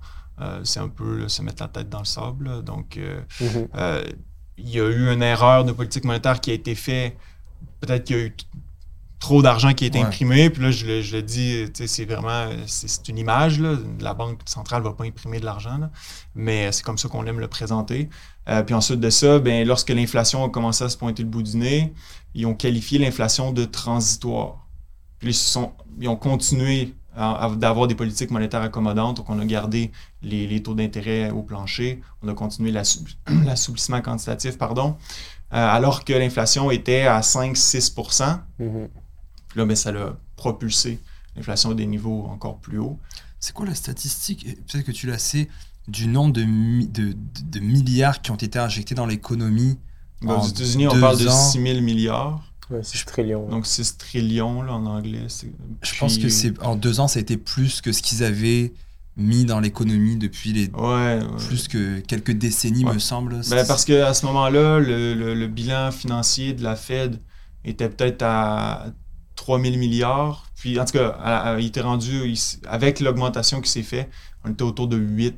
c'est 0.63 0.79
un 0.79 0.89
peu 0.89 1.27
se 1.27 1.41
mettre 1.41 1.63
la 1.63 1.69
tête 1.69 1.89
dans 1.89 1.99
le 1.99 2.05
sable. 2.05 2.63
Donc, 2.63 2.99
mm-hmm. 3.41 4.13
il 4.57 4.69
y 4.69 4.79
a 4.79 4.87
eu 4.87 5.11
une 5.11 5.23
erreur 5.23 5.65
de 5.65 5.71
politique 5.71 6.03
monétaire 6.03 6.39
qui 6.41 6.51
a 6.51 6.53
été 6.53 6.75
faite. 6.75 7.17
Peut-être 7.79 8.03
qu'il 8.03 8.17
y 8.17 8.19
a 8.19 8.23
eu 8.23 8.35
trop 9.19 9.41
d'argent 9.41 9.73
qui 9.73 9.85
est 9.85 9.95
imprimé. 9.95 10.49
Puis 10.49 10.61
là, 10.61 10.71
je, 10.71 10.85
le, 10.85 11.01
je 11.01 11.15
le 11.15 11.23
dis, 11.23 11.65
c'est 11.73 12.05
vraiment, 12.05 12.49
c'est 12.65 13.07
une 13.07 13.17
image. 13.17 13.59
Là. 13.59 13.75
La 13.99 14.13
Banque 14.13 14.39
centrale 14.45 14.83
ne 14.83 14.87
va 14.87 14.93
pas 14.93 15.05
imprimer 15.05 15.39
de 15.39 15.45
l'argent, 15.45 15.79
mais 16.35 16.71
c'est 16.71 16.83
comme 16.83 16.97
ça 16.97 17.09
qu'on 17.09 17.25
aime 17.25 17.39
le 17.39 17.47
présenter. 17.47 18.09
Euh, 18.49 18.63
puis 18.63 18.75
ensuite 18.75 18.99
de 18.99 19.09
ça, 19.09 19.39
ben, 19.39 19.67
lorsque 19.67 19.89
l'inflation 19.89 20.43
a 20.45 20.49
commencé 20.49 20.83
à 20.83 20.89
se 20.89 20.97
pointer 20.97 21.23
le 21.23 21.29
bout 21.29 21.43
du 21.43 21.57
nez, 21.57 21.93
ils 22.33 22.45
ont 22.45 22.53
qualifié 22.53 22.99
l'inflation 22.99 23.51
de 23.51 23.65
transitoire. 23.65 24.66
Puis 25.19 25.29
ils, 25.29 25.33
sont, 25.33 25.71
ils 25.99 26.07
ont 26.07 26.15
continué 26.15 26.93
d'avoir 27.15 27.87
des 27.87 27.95
politiques 27.95 28.29
monétaires 28.29 28.61
accommodantes. 28.61 29.17
Donc, 29.17 29.29
on 29.29 29.39
a 29.39 29.45
gardé 29.45 29.91
les, 30.21 30.61
taux 30.61 30.75
d'intérêt 30.75 31.31
au 31.31 31.41
plancher. 31.41 32.01
On 32.21 32.27
a 32.27 32.33
continué 32.33 32.71
l'assouplissement 32.71 34.01
quantitatif, 34.03 34.57
pardon. 34.57 34.95
Euh, 35.53 35.55
alors 35.55 36.03
que 36.03 36.13
l'inflation 36.13 36.69
était 36.71 37.03
à 37.03 37.21
5-6% 37.21 38.39
là, 39.57 39.65
mais 39.65 39.75
ça 39.75 39.91
l'a 39.91 40.15
propulsé 40.35 40.99
l'inflation 41.35 41.71
à 41.71 41.73
des 41.73 41.85
niveaux 41.85 42.25
encore 42.25 42.59
plus 42.59 42.79
hauts. 42.79 42.99
C'est 43.39 43.53
quoi 43.53 43.65
la 43.65 43.75
statistique? 43.75 44.45
Peut-être 44.67 44.85
que 44.85 44.91
tu 44.91 45.07
la 45.07 45.17
sais 45.17 45.47
du 45.87 46.07
nombre 46.07 46.33
de, 46.33 46.43
de, 46.43 47.59
milliards 47.59 48.21
qui 48.21 48.31
ont 48.31 48.35
été 48.35 48.59
injectés 48.59 48.95
dans 48.95 49.05
l'économie 49.05 49.77
Ben, 50.21 50.31
En 50.31 50.41
aux 50.41 50.47
États-Unis, 50.47 50.87
on 50.87 50.99
parle 50.99 51.19
de 51.19 51.27
ans? 51.27 51.49
6 51.51 51.61
000 51.61 51.81
milliards. 51.81 52.43
Ouais, 52.69 52.83
6 52.83 53.05
trillions. 53.05 53.47
Donc 53.47 53.65
6 53.65 53.97
trillions 53.97 54.61
là, 54.61 54.73
en 54.73 54.85
anglais. 54.85 55.27
Je 55.81 55.99
pense 55.99 56.17
que 56.17 56.29
c'est 56.29 56.61
en 56.63 56.75
deux 56.75 56.99
ans, 56.99 57.07
ça 57.07 57.19
a 57.19 57.21
été 57.21 57.37
plus 57.37 57.81
que 57.81 57.91
ce 57.91 58.01
qu'ils 58.01 58.23
avaient 58.23 58.73
mis 59.15 59.45
dans 59.45 59.59
l'économie 59.59 60.15
depuis 60.17 60.53
les 60.53 60.67
Ouais, 60.71 61.19
ouais. 61.19 61.37
plus 61.47 61.67
que 61.67 61.99
quelques 62.01 62.33
décennies, 62.33 62.85
Ouais. 62.85 62.93
me 62.93 62.99
semble. 62.99 63.41
Ben, 63.49 63.65
parce 63.65 63.83
qu'à 63.85 64.13
ce 64.13 64.25
moment-là, 64.27 64.79
le, 64.79 65.13
le- 65.15 65.33
le 65.33 65.47
bilan 65.47 65.91
financier 65.91 66.53
de 66.53 66.61
la 66.63 66.75
Fed 66.75 67.19
était 67.65 67.89
peut-être 67.89 68.21
à 68.21 68.87
3 69.35 69.59
000 69.61 69.77
milliards. 69.77 70.45
Puis, 70.55 70.79
en 70.79 70.85
tout 70.85 70.93
cas, 70.93 71.09
à- 71.19 71.53
à- 71.53 71.59
il 71.59 71.67
était 71.67 71.81
rendu, 71.81 72.27
il 72.27 72.37
avec 72.67 72.99
l'augmentation 72.99 73.61
qui 73.61 73.71
s'est 73.71 73.81
faite, 73.83 74.09
on 74.43 74.51
était 74.51 74.63
autour 74.63 74.87
de 74.87 74.97
8 74.97 75.35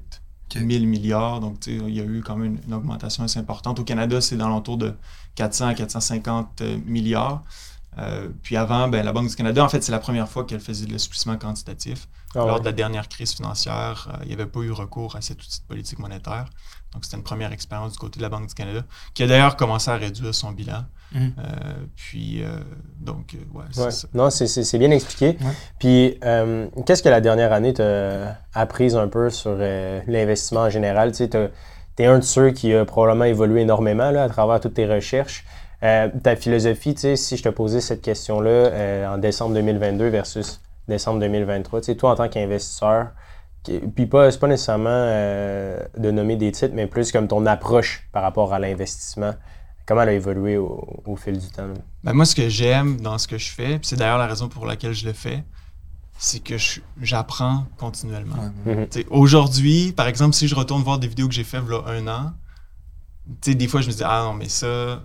Ok. 0.56 0.62
000 0.62 0.86
milliards. 0.86 1.40
Donc, 1.40 1.68
il 1.68 1.90
y 1.90 2.00
a 2.00 2.04
eu 2.04 2.22
quand 2.26 2.36
même 2.36 2.56
une, 2.56 2.62
une 2.68 2.74
augmentation 2.74 3.24
assez 3.24 3.40
importante. 3.40 3.80
Au 3.80 3.84
Canada, 3.84 4.22
c'est 4.22 4.38
dans 4.38 4.50
l'entour 4.50 4.78
de 4.78 4.96
400 5.36 5.68
à 5.68 5.74
450 5.74 6.62
euh, 6.62 6.78
milliards. 6.86 7.44
Euh, 7.98 8.30
puis 8.44 8.56
avant, 8.56 8.88
ben, 8.88 9.04
la 9.04 9.12
Banque 9.12 9.28
du 9.30 9.36
Canada, 9.36 9.64
en 9.64 9.68
fait, 9.70 9.82
c'est 9.84 9.92
la 9.92 10.00
première 10.00 10.30
fois 10.30 10.46
qu'elle 10.46 10.60
faisait 10.60 10.86
de 10.86 10.94
l'assouplissement 10.94 11.38
quantitatif. 11.38 12.08
Ah 12.36 12.40
Lors 12.40 12.54
ouais. 12.54 12.60
de 12.60 12.66
la 12.66 12.72
dernière 12.72 13.10
crise 13.10 13.34
financière, 13.34 14.08
euh, 14.14 14.18
il 14.22 14.28
n'y 14.28 14.34
avait 14.34 14.46
pas 14.46 14.60
eu 14.60 14.72
recours 14.72 15.16
à 15.16 15.22
cet 15.22 15.42
outil 15.42 15.60
de 15.62 15.66
politique 15.66 16.00
monétaire. 16.00 16.46
Donc, 16.94 17.04
c'était 17.04 17.18
une 17.18 17.24
première 17.24 17.52
expérience 17.52 17.92
du 17.94 17.98
côté 17.98 18.18
de 18.20 18.24
la 18.24 18.30
Banque 18.30 18.48
du 18.48 18.54
Canada, 18.54 18.82
qui 19.14 19.24
a 19.24 19.28
d'ailleurs 19.28 19.56
commencé 19.58 19.90
à 19.92 19.96
réduire 19.96 20.34
son 20.34 20.52
bilan. 20.52 20.86
Mhm. 21.12 21.34
Euh, 21.40 21.44
puis, 21.96 22.44
donc, 23.00 23.36
ouais, 23.54 23.66
c'est 23.72 23.82
Ouais. 23.84 23.92
ça. 23.92 24.08
Non, 24.14 24.30
c'est- 24.30 24.78
bien 24.78 24.92
expliqué. 24.92 25.38
Puis, 25.80 26.20
qu'est-ce 26.86 27.02
que 27.04 27.10
la 27.10 27.22
dernière 27.22 27.52
année 27.52 27.74
t'a 27.74 28.38
appris 28.54 28.96
un 28.96 29.08
peu 29.08 29.30
sur 29.32 29.56
l'investissement 30.08 30.62
en 30.62 30.70
général? 30.70 31.12
Tu 31.12 31.18
sais, 31.30 31.52
t'es 31.96 32.06
un 32.06 32.20
de 32.20 32.24
ceux 32.24 32.52
qui 32.52 32.74
a 32.74 32.86
probablement 32.86 33.26
évolué 33.26 33.62
énormément 33.62 34.12
là, 34.12 34.24
à 34.24 34.30
travers 34.30 34.60
toutes 34.60 34.76
tes 34.76 34.88
recherches. 34.88 35.44
Euh, 35.82 36.10
ta 36.24 36.36
philosophie, 36.36 36.94
tu 36.94 37.02
sais, 37.02 37.16
si 37.16 37.38
je 37.38 37.44
te 37.44 37.50
posais 37.50 37.80
cette 37.82 38.02
question-là 38.02 38.50
euh, 38.50 39.08
en 39.08 39.18
décembre 39.18 39.54
2022 39.56 40.10
versus 40.10 40.60
décembre 40.88 41.20
2023, 41.22 41.80
tu 41.82 41.86
sais, 41.86 41.96
toi 41.96 42.12
en 42.12 42.16
tant 42.16 42.28
qu'investisseur, 42.28 43.10
qui- 43.64 43.80
puis 43.80 44.06
pas, 44.06 44.30
c'est 44.32 44.40
pas 44.40 44.48
nécessairement 44.48 44.90
euh, 44.90 45.80
de 45.98 46.12
nommer 46.12 46.36
des 46.36 46.52
titres, 46.52 46.74
mais 46.74 46.86
plus 46.88 47.12
comme 47.14 47.28
ton 47.30 47.46
approche 47.46 48.08
par 48.12 48.24
rapport 48.24 48.54
à 48.54 48.60
l'investissement. 48.60 49.34
Comment 49.86 50.02
elle 50.02 50.10
a 50.10 50.14
évolué 50.14 50.58
au, 50.58 51.02
au 51.06 51.16
fil 51.16 51.40
du 51.40 51.48
temps? 51.48 51.68
Ben, 52.04 52.14
moi, 52.14 52.26
ce 52.26 52.36
que 52.36 52.48
j'aime 52.50 53.00
dans 53.02 53.18
ce 53.18 53.28
que 53.28 53.38
je 53.38 53.50
fais, 53.50 53.80
c'est 53.82 53.96
d'ailleurs 53.96 54.18
la 54.20 54.28
raison 54.28 54.48
pour 54.50 54.66
laquelle 54.66 54.94
je 54.94 55.06
le 55.06 55.14
fais, 55.14 55.44
c'est 56.18 56.44
que 56.44 56.56
j'apprends 57.02 57.64
continuellement. 57.78 58.36
Mhm. 58.66 58.88
Sais, 58.92 59.06
Aujourd'hui, 59.10 59.94
par 59.94 60.08
exemple, 60.08 60.36
si 60.36 60.48
je 60.50 60.56
retourne 60.56 60.84
voir 60.84 61.00
des 61.00 61.08
vidéos 61.08 61.28
que 61.30 61.34
j'ai 61.34 61.46
faites 61.46 61.62
il 61.66 61.72
y 61.72 61.76
a 61.76 61.88
un 61.88 62.08
an, 62.08 62.34
des 63.46 63.68
fois, 63.68 63.82
je 63.82 63.88
me 63.88 63.94
dis, 63.94 64.04
ah 64.06 64.24
non, 64.26 64.34
mais 64.34 64.50
ça, 64.50 65.02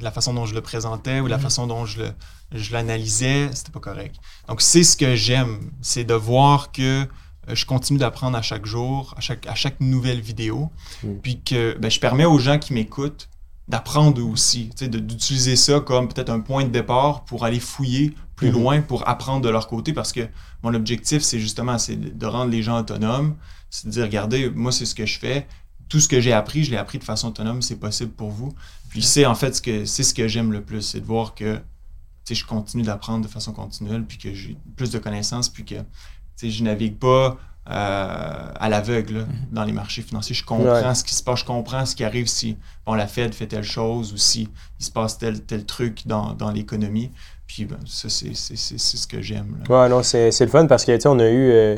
la 0.00 0.10
façon 0.10 0.34
dont 0.34 0.46
je 0.46 0.54
le 0.54 0.60
présentais 0.60 1.20
ou 1.20 1.26
la 1.26 1.36
Mhm. 1.36 1.42
façon 1.42 1.66
dont 1.66 1.84
je 1.86 1.98
le- 2.00 2.12
je 2.52 2.72
l'analysais, 2.72 3.50
c'était 3.54 3.70
pas 3.72 3.80
correct. 3.80 4.16
Donc, 4.48 4.60
c'est 4.60 4.82
ce 4.82 4.96
que 4.96 5.14
j'aime, 5.14 5.70
c'est 5.80 6.04
de 6.04 6.14
voir 6.14 6.72
que 6.72 7.06
euh, 7.48 7.54
je 7.54 7.64
continue 7.64 7.98
d'apprendre 7.98 8.36
à 8.36 8.42
chaque 8.42 8.66
jour, 8.66 9.14
à 9.16 9.20
chaque, 9.20 9.46
à 9.46 9.54
chaque 9.54 9.80
nouvelle 9.80 10.20
vidéo, 10.20 10.70
Mhm. 11.02 11.20
puis 11.22 11.40
que 11.42 11.76
ben, 11.78 11.90
je 11.90 11.98
permets 11.98 12.26
aux 12.26 12.38
gens 12.38 12.58
qui 12.58 12.72
m'écoutent 12.74 13.28
d'apprendre 13.68 14.22
aussi, 14.26 14.70
de- 14.80 14.98
d'utiliser 14.98 15.56
ça 15.56 15.80
comme 15.80 16.08
peut-être 16.08 16.30
un 16.30 16.40
point 16.40 16.64
de 16.64 16.70
départ 16.70 17.24
pour 17.24 17.44
aller 17.44 17.60
fouiller 17.60 18.14
plus 18.36 18.48
Mhm. 18.48 18.54
loin, 18.54 18.80
pour 18.82 19.08
apprendre 19.08 19.42
de 19.42 19.48
leur 19.48 19.68
côté, 19.68 19.92
parce 19.92 20.12
que 20.12 20.28
mon 20.62 20.74
objectif, 20.74 21.22
c'est 21.22 21.38
justement 21.40 21.78
c'est 21.78 21.96
de 21.96 22.26
rendre 22.26 22.50
les 22.50 22.62
gens 22.62 22.78
autonomes, 22.80 23.36
c'est 23.70 23.86
de 23.86 23.92
dire, 23.92 24.02
regardez, 24.04 24.50
moi, 24.50 24.72
c'est 24.72 24.86
ce 24.86 24.94
que 24.94 25.06
je 25.06 25.18
fais, 25.18 25.46
tout 25.88 26.00
ce 26.00 26.08
que 26.08 26.20
j'ai 26.20 26.32
appris, 26.32 26.64
je 26.64 26.70
l'ai 26.70 26.76
appris 26.76 26.98
de 26.98 27.04
façon 27.04 27.28
autonome, 27.28 27.62
c'est 27.62 27.76
possible 27.76 28.12
pour 28.12 28.30
vous. 28.30 28.52
Puis 28.90 29.02
c'est 29.02 29.24
en 29.24 29.34
fait 29.34 29.54
ce 29.56 29.62
que 29.62 29.84
c'est 29.86 30.02
ce 30.02 30.12
que 30.12 30.28
j'aime 30.28 30.52
le 30.52 30.60
plus, 30.62 30.82
c'est 30.82 31.00
de 31.00 31.06
voir 31.06 31.34
que 31.34 31.58
je 32.30 32.44
continue 32.44 32.82
d'apprendre 32.84 33.24
de 33.24 33.30
façon 33.30 33.52
continuelle, 33.52 34.04
puis 34.04 34.18
que 34.18 34.32
j'ai 34.34 34.56
plus 34.76 34.90
de 34.90 34.98
connaissances, 34.98 35.48
puis 35.48 35.64
que 35.64 35.74
je 36.42 36.62
navigue 36.62 36.96
pas 36.98 37.38
euh, 37.68 38.52
à 38.58 38.68
l'aveugle 38.68 39.18
là, 39.18 39.24
dans 39.52 39.64
les 39.64 39.72
marchés 39.72 40.02
financiers. 40.02 40.34
Je 40.34 40.44
comprends 40.44 40.64
Ouais. 40.88 40.94
ce 40.94 41.04
qui 41.04 41.14
se 41.14 41.22
passe, 41.22 41.40
je 41.40 41.44
comprends 41.44 41.84
ce 41.86 41.94
qui 41.96 42.04
arrive 42.04 42.26
si 42.26 42.56
bon, 42.86 42.94
la 42.94 43.06
Fed 43.06 43.34
fait 43.34 43.46
telle 43.46 43.64
chose 43.64 44.12
ou 44.12 44.16
si 44.16 44.48
il 44.78 44.84
se 44.84 44.90
passe 44.90 45.18
tel, 45.18 45.40
tel 45.42 45.64
truc 45.66 46.06
dans, 46.06 46.32
dans 46.34 46.50
l'économie. 46.50 47.10
Puis 47.46 47.64
ben, 47.64 47.78
ça, 47.86 48.08
c'est 48.08 48.34
c'est- 48.34 48.56
c'est- 48.56 48.78
c'est 48.78 48.96
ce 48.96 49.06
que 49.06 49.20
j'aime. 49.20 49.58
là. 49.68 49.82
Ouais, 49.82 49.88
non, 49.88 50.02
c'est 50.02 50.30
c'est 50.30 50.44
le 50.44 50.50
fun 50.50 50.66
parce 50.66 50.84
que, 50.84 50.92
tu 50.94 51.00
sais, 51.02 51.08
on 51.08 51.18
a 51.18 51.28
eu 51.28 51.50
euh, 51.50 51.76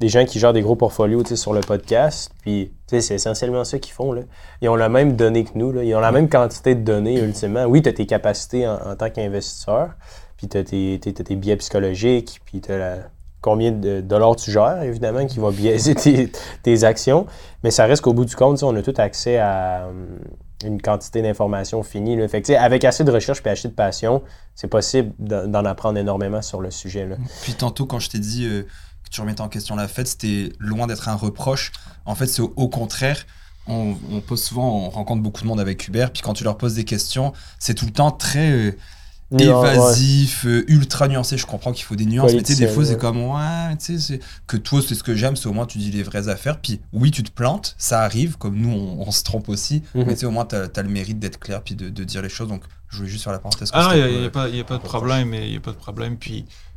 des 0.00 0.08
gens 0.08 0.24
qui 0.24 0.38
gèrent 0.38 0.52
des 0.52 0.62
gros 0.62 0.76
portfolios, 0.76 1.24
sur 1.24 1.52
le 1.52 1.60
podcast. 1.60 2.32
Puis, 2.42 2.72
c'est 2.86 3.14
essentiellement 3.14 3.64
ça 3.64 3.78
qu'ils 3.78 3.92
font, 3.92 4.12
là. 4.12 4.22
Ils 4.62 4.68
ont 4.68 4.76
la 4.76 4.88
même 4.88 5.14
donnée 5.14 5.44
que 5.44 5.50
nous, 5.54 5.72
là. 5.72 5.84
Ils 5.84 5.94
ont 5.94 6.00
la 6.00 6.10
même 6.10 6.28
quantité 6.28 6.74
de 6.74 6.82
données, 6.82 7.20
ultimement. 7.20 7.64
Oui, 7.66 7.82
tu 7.82 7.88
as 7.90 7.92
tes 7.92 8.06
capacités 8.06 8.66
en, 8.66 8.74
en 8.74 8.96
tant 8.96 9.10
qu'investisseur, 9.10 9.90
puis 10.36 10.48
tu 10.48 10.56
as 10.56 10.64
tes, 10.64 10.98
t'as- 11.02 11.12
t'as 11.12 11.24
tes 11.24 11.36
biais 11.36 11.56
psychologiques, 11.56 12.40
puis 12.46 12.60
tu 12.60 12.72
as 12.72 13.10
combien 13.42 13.72
de 13.72 14.00
dollars 14.00 14.36
tu 14.36 14.50
gères, 14.50 14.82
évidemment, 14.82 15.26
qui 15.26 15.38
va 15.38 15.50
biaiser 15.50 15.94
tes, 15.94 16.30
tes 16.62 16.84
actions. 16.84 17.26
Mais 17.62 17.70
ça 17.70 17.86
reste 17.86 18.02
qu'au 18.02 18.12
bout 18.12 18.24
du 18.24 18.36
compte, 18.36 18.62
on 18.62 18.74
a 18.76 18.82
tout 18.82 18.94
accès 18.96 19.38
à 19.38 19.86
hum, 19.88 20.18
une 20.64 20.80
quantité 20.80 21.22
d'informations 21.22 21.82
finie. 21.82 22.16
Là. 22.16 22.28
Fait 22.28 22.42
que, 22.42 22.52
avec 22.52 22.84
assez 22.84 23.04
de 23.04 23.10
recherche 23.10 23.40
et 23.44 23.48
assez 23.48 23.68
de 23.68 23.72
passion, 23.72 24.22
c'est 24.54 24.68
possible 24.68 25.12
d'en 25.18 25.64
apprendre 25.64 25.98
énormément 25.98 26.42
sur 26.42 26.60
le 26.60 26.70
sujet. 26.70 27.06
Là. 27.06 27.16
Puis 27.42 27.54
tantôt, 27.54 27.86
quand 27.86 27.98
je 27.98 28.10
t'ai 28.10 28.18
dit 28.18 28.46
euh, 28.46 28.66
tu 29.10 29.20
remettais 29.20 29.40
en 29.40 29.48
question 29.48 29.76
la 29.76 29.88
fête, 29.88 30.08
c'était 30.08 30.52
loin 30.58 30.86
d'être 30.86 31.08
un 31.08 31.14
reproche. 31.14 31.72
En 32.04 32.14
fait, 32.14 32.26
c'est 32.26 32.42
au, 32.42 32.52
au 32.56 32.68
contraire. 32.68 33.26
On, 33.66 33.94
on 34.10 34.20
pose 34.20 34.42
souvent, 34.42 34.86
on 34.86 34.90
rencontre 34.90 35.22
beaucoup 35.22 35.42
de 35.42 35.46
monde 35.46 35.60
avec 35.60 35.86
Hubert, 35.86 36.12
puis 36.12 36.22
quand 36.22 36.32
tu 36.32 36.44
leur 36.44 36.56
poses 36.56 36.74
des 36.74 36.84
questions, 36.84 37.32
c'est 37.58 37.74
tout 37.74 37.84
le 37.86 37.92
temps 37.92 38.10
très 38.10 38.50
euh, 38.50 38.72
Non, 39.30 39.60
ouais. 39.60 39.74
évasif, 39.74 40.44
euh, 40.46 40.64
ultra 40.66 41.06
nuancé. 41.06 41.36
Je 41.36 41.46
comprends 41.46 41.70
qu'il 41.72 41.84
faut 41.84 41.94
des 41.94 42.06
nuances, 42.06 42.32
mais 42.32 42.42
tu 42.42 42.54
sais, 42.54 42.64
des 42.66 42.72
fois, 42.72 42.84
c'est 42.84 42.98
comme, 42.98 43.22
ouais, 43.22 43.76
tu 43.78 44.00
sais, 44.00 44.18
que 44.48 44.56
toi, 44.56 44.80
c'est 44.84 44.94
ce 44.96 45.04
que 45.04 45.14
j'aime, 45.14 45.36
c'est 45.36 45.46
au 45.46 45.52
moins 45.52 45.66
tu 45.66 45.78
dis 45.78 45.90
les 45.92 46.02
vraies 46.02 46.28
affaires. 46.28 46.60
Puis 46.60 46.80
oui, 46.92 47.10
tu 47.12 47.22
te 47.22 47.30
plantes, 47.30 47.76
ça 47.78 48.00
arrive, 48.02 48.38
comme 48.38 48.56
nous, 48.56 48.70
on, 48.72 49.06
on 49.06 49.10
se 49.12 49.22
trompe 49.22 49.48
aussi, 49.48 49.82
Mhm. 49.94 50.04
mais 50.06 50.14
tu 50.14 50.20
sais, 50.20 50.26
au 50.26 50.30
moins, 50.32 50.46
tu 50.46 50.56
as, 50.56 50.82
le 50.82 50.88
mérite 50.88 51.18
d'être 51.20 51.38
clair, 51.38 51.62
puis 51.62 51.74
de, 51.76 51.90
de 51.90 52.02
dire 52.04 52.22
les 52.22 52.28
choses. 52.28 52.48
Donc, 52.48 52.62
je 52.88 52.96
voulais 52.96 53.08
juste 53.10 53.22
faire 53.22 53.32
la 53.32 53.38
parenthèse. 53.38 53.70
Ah 53.72 53.92
il 53.94 54.04
n'y 54.18 54.24
a, 54.24 54.26
a 54.26 54.30
pas, 54.30 54.48
y 54.48 54.58
a 54.58 54.64
pas 54.64 54.78
de 54.78 54.82
problème, 54.82 55.32
il 55.32 55.50
n'y 55.50 55.56
a 55.56 55.60
pas 55.60 55.70
de 55.70 55.76
problème. 55.76 56.16
Puis 56.16 56.40
euh, 56.40 56.69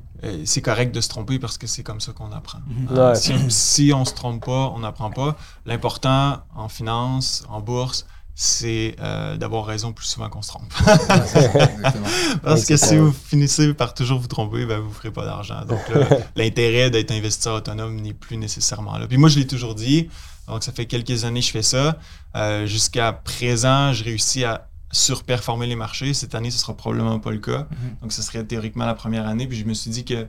c'est 0.45 0.61
correct 0.61 0.93
de 0.93 1.01
se 1.01 1.09
tromper 1.09 1.39
parce 1.39 1.57
que 1.57 1.67
c'est 1.67 1.83
comme 1.83 2.01
ça 2.01 2.11
qu'on 2.13 2.31
apprend. 2.31 2.59
Mhm. 2.67 2.97
Ouais. 2.97 3.15
si, 3.15 3.33
si 3.49 3.93
on 3.93 4.05
se 4.05 4.13
trompe 4.13 4.45
pas, 4.45 4.71
on 4.75 4.79
n'apprend 4.79 5.11
pas. 5.11 5.35
L'important 5.65 6.43
en 6.55 6.69
finance, 6.69 7.43
en 7.49 7.61
bourse, 7.61 8.05
c'est 8.35 8.95
euh, 8.99 9.37
d'avoir 9.37 9.65
raison 9.65 9.93
plus 9.93 10.05
souvent 10.05 10.29
qu'on 10.29 10.41
se 10.41 10.47
trompe. 10.49 10.73
Parce 12.43 12.65
que 12.65 12.77
si 12.77 12.97
vous 12.97 13.11
finissez 13.11 13.73
par 13.73 13.93
toujours 13.93 14.19
vous 14.19 14.27
tromper, 14.27 14.65
ben, 14.65 14.79
vous 14.79 14.89
ne 14.89 14.93
ferez 14.93 15.11
pas 15.11 15.25
d'argent. 15.25 15.63
Donc 15.65 15.81
l'intérêt 16.35 16.89
d'être 16.89 17.11
investisseur 17.11 17.55
autonome 17.55 18.01
n'est 18.01 18.13
plus 18.13 18.37
nécessairement 18.37 18.97
là. 18.97 19.07
Puis 19.07 19.17
moi, 19.17 19.29
je 19.29 19.37
l'ai 19.37 19.47
toujours 19.47 19.75
dit. 19.75 20.09
Donc 20.47 20.63
ça 20.63 20.71
fait 20.71 20.87
quelques 20.87 21.25
années 21.25 21.41
que 21.41 21.45
je 21.45 21.51
fais 21.51 21.61
ça. 21.61 21.97
Euh, 22.35 22.65
Jusqu'à 22.65 23.13
présent, 23.13 23.93
je 23.93 24.03
réussis 24.03 24.43
à 24.43 24.67
surperformer 24.93 25.67
les 25.67 25.75
marchés. 25.75 26.13
Cette 26.13 26.35
année, 26.35 26.51
ce 26.51 26.59
sera 26.59 26.75
probablement 26.77 27.19
pas 27.19 27.31
le 27.31 27.39
cas. 27.39 27.67
Mhm. 27.71 27.95
Donc, 28.01 28.11
ce 28.13 28.21
serait 28.21 28.43
théoriquement 28.45 28.85
la 28.85 28.93
première 28.95 29.27
année. 29.27 29.47
Puis 29.47 29.57
je 29.57 29.65
me 29.65 29.73
suis 29.73 29.91
dit 29.91 30.05
que 30.05 30.27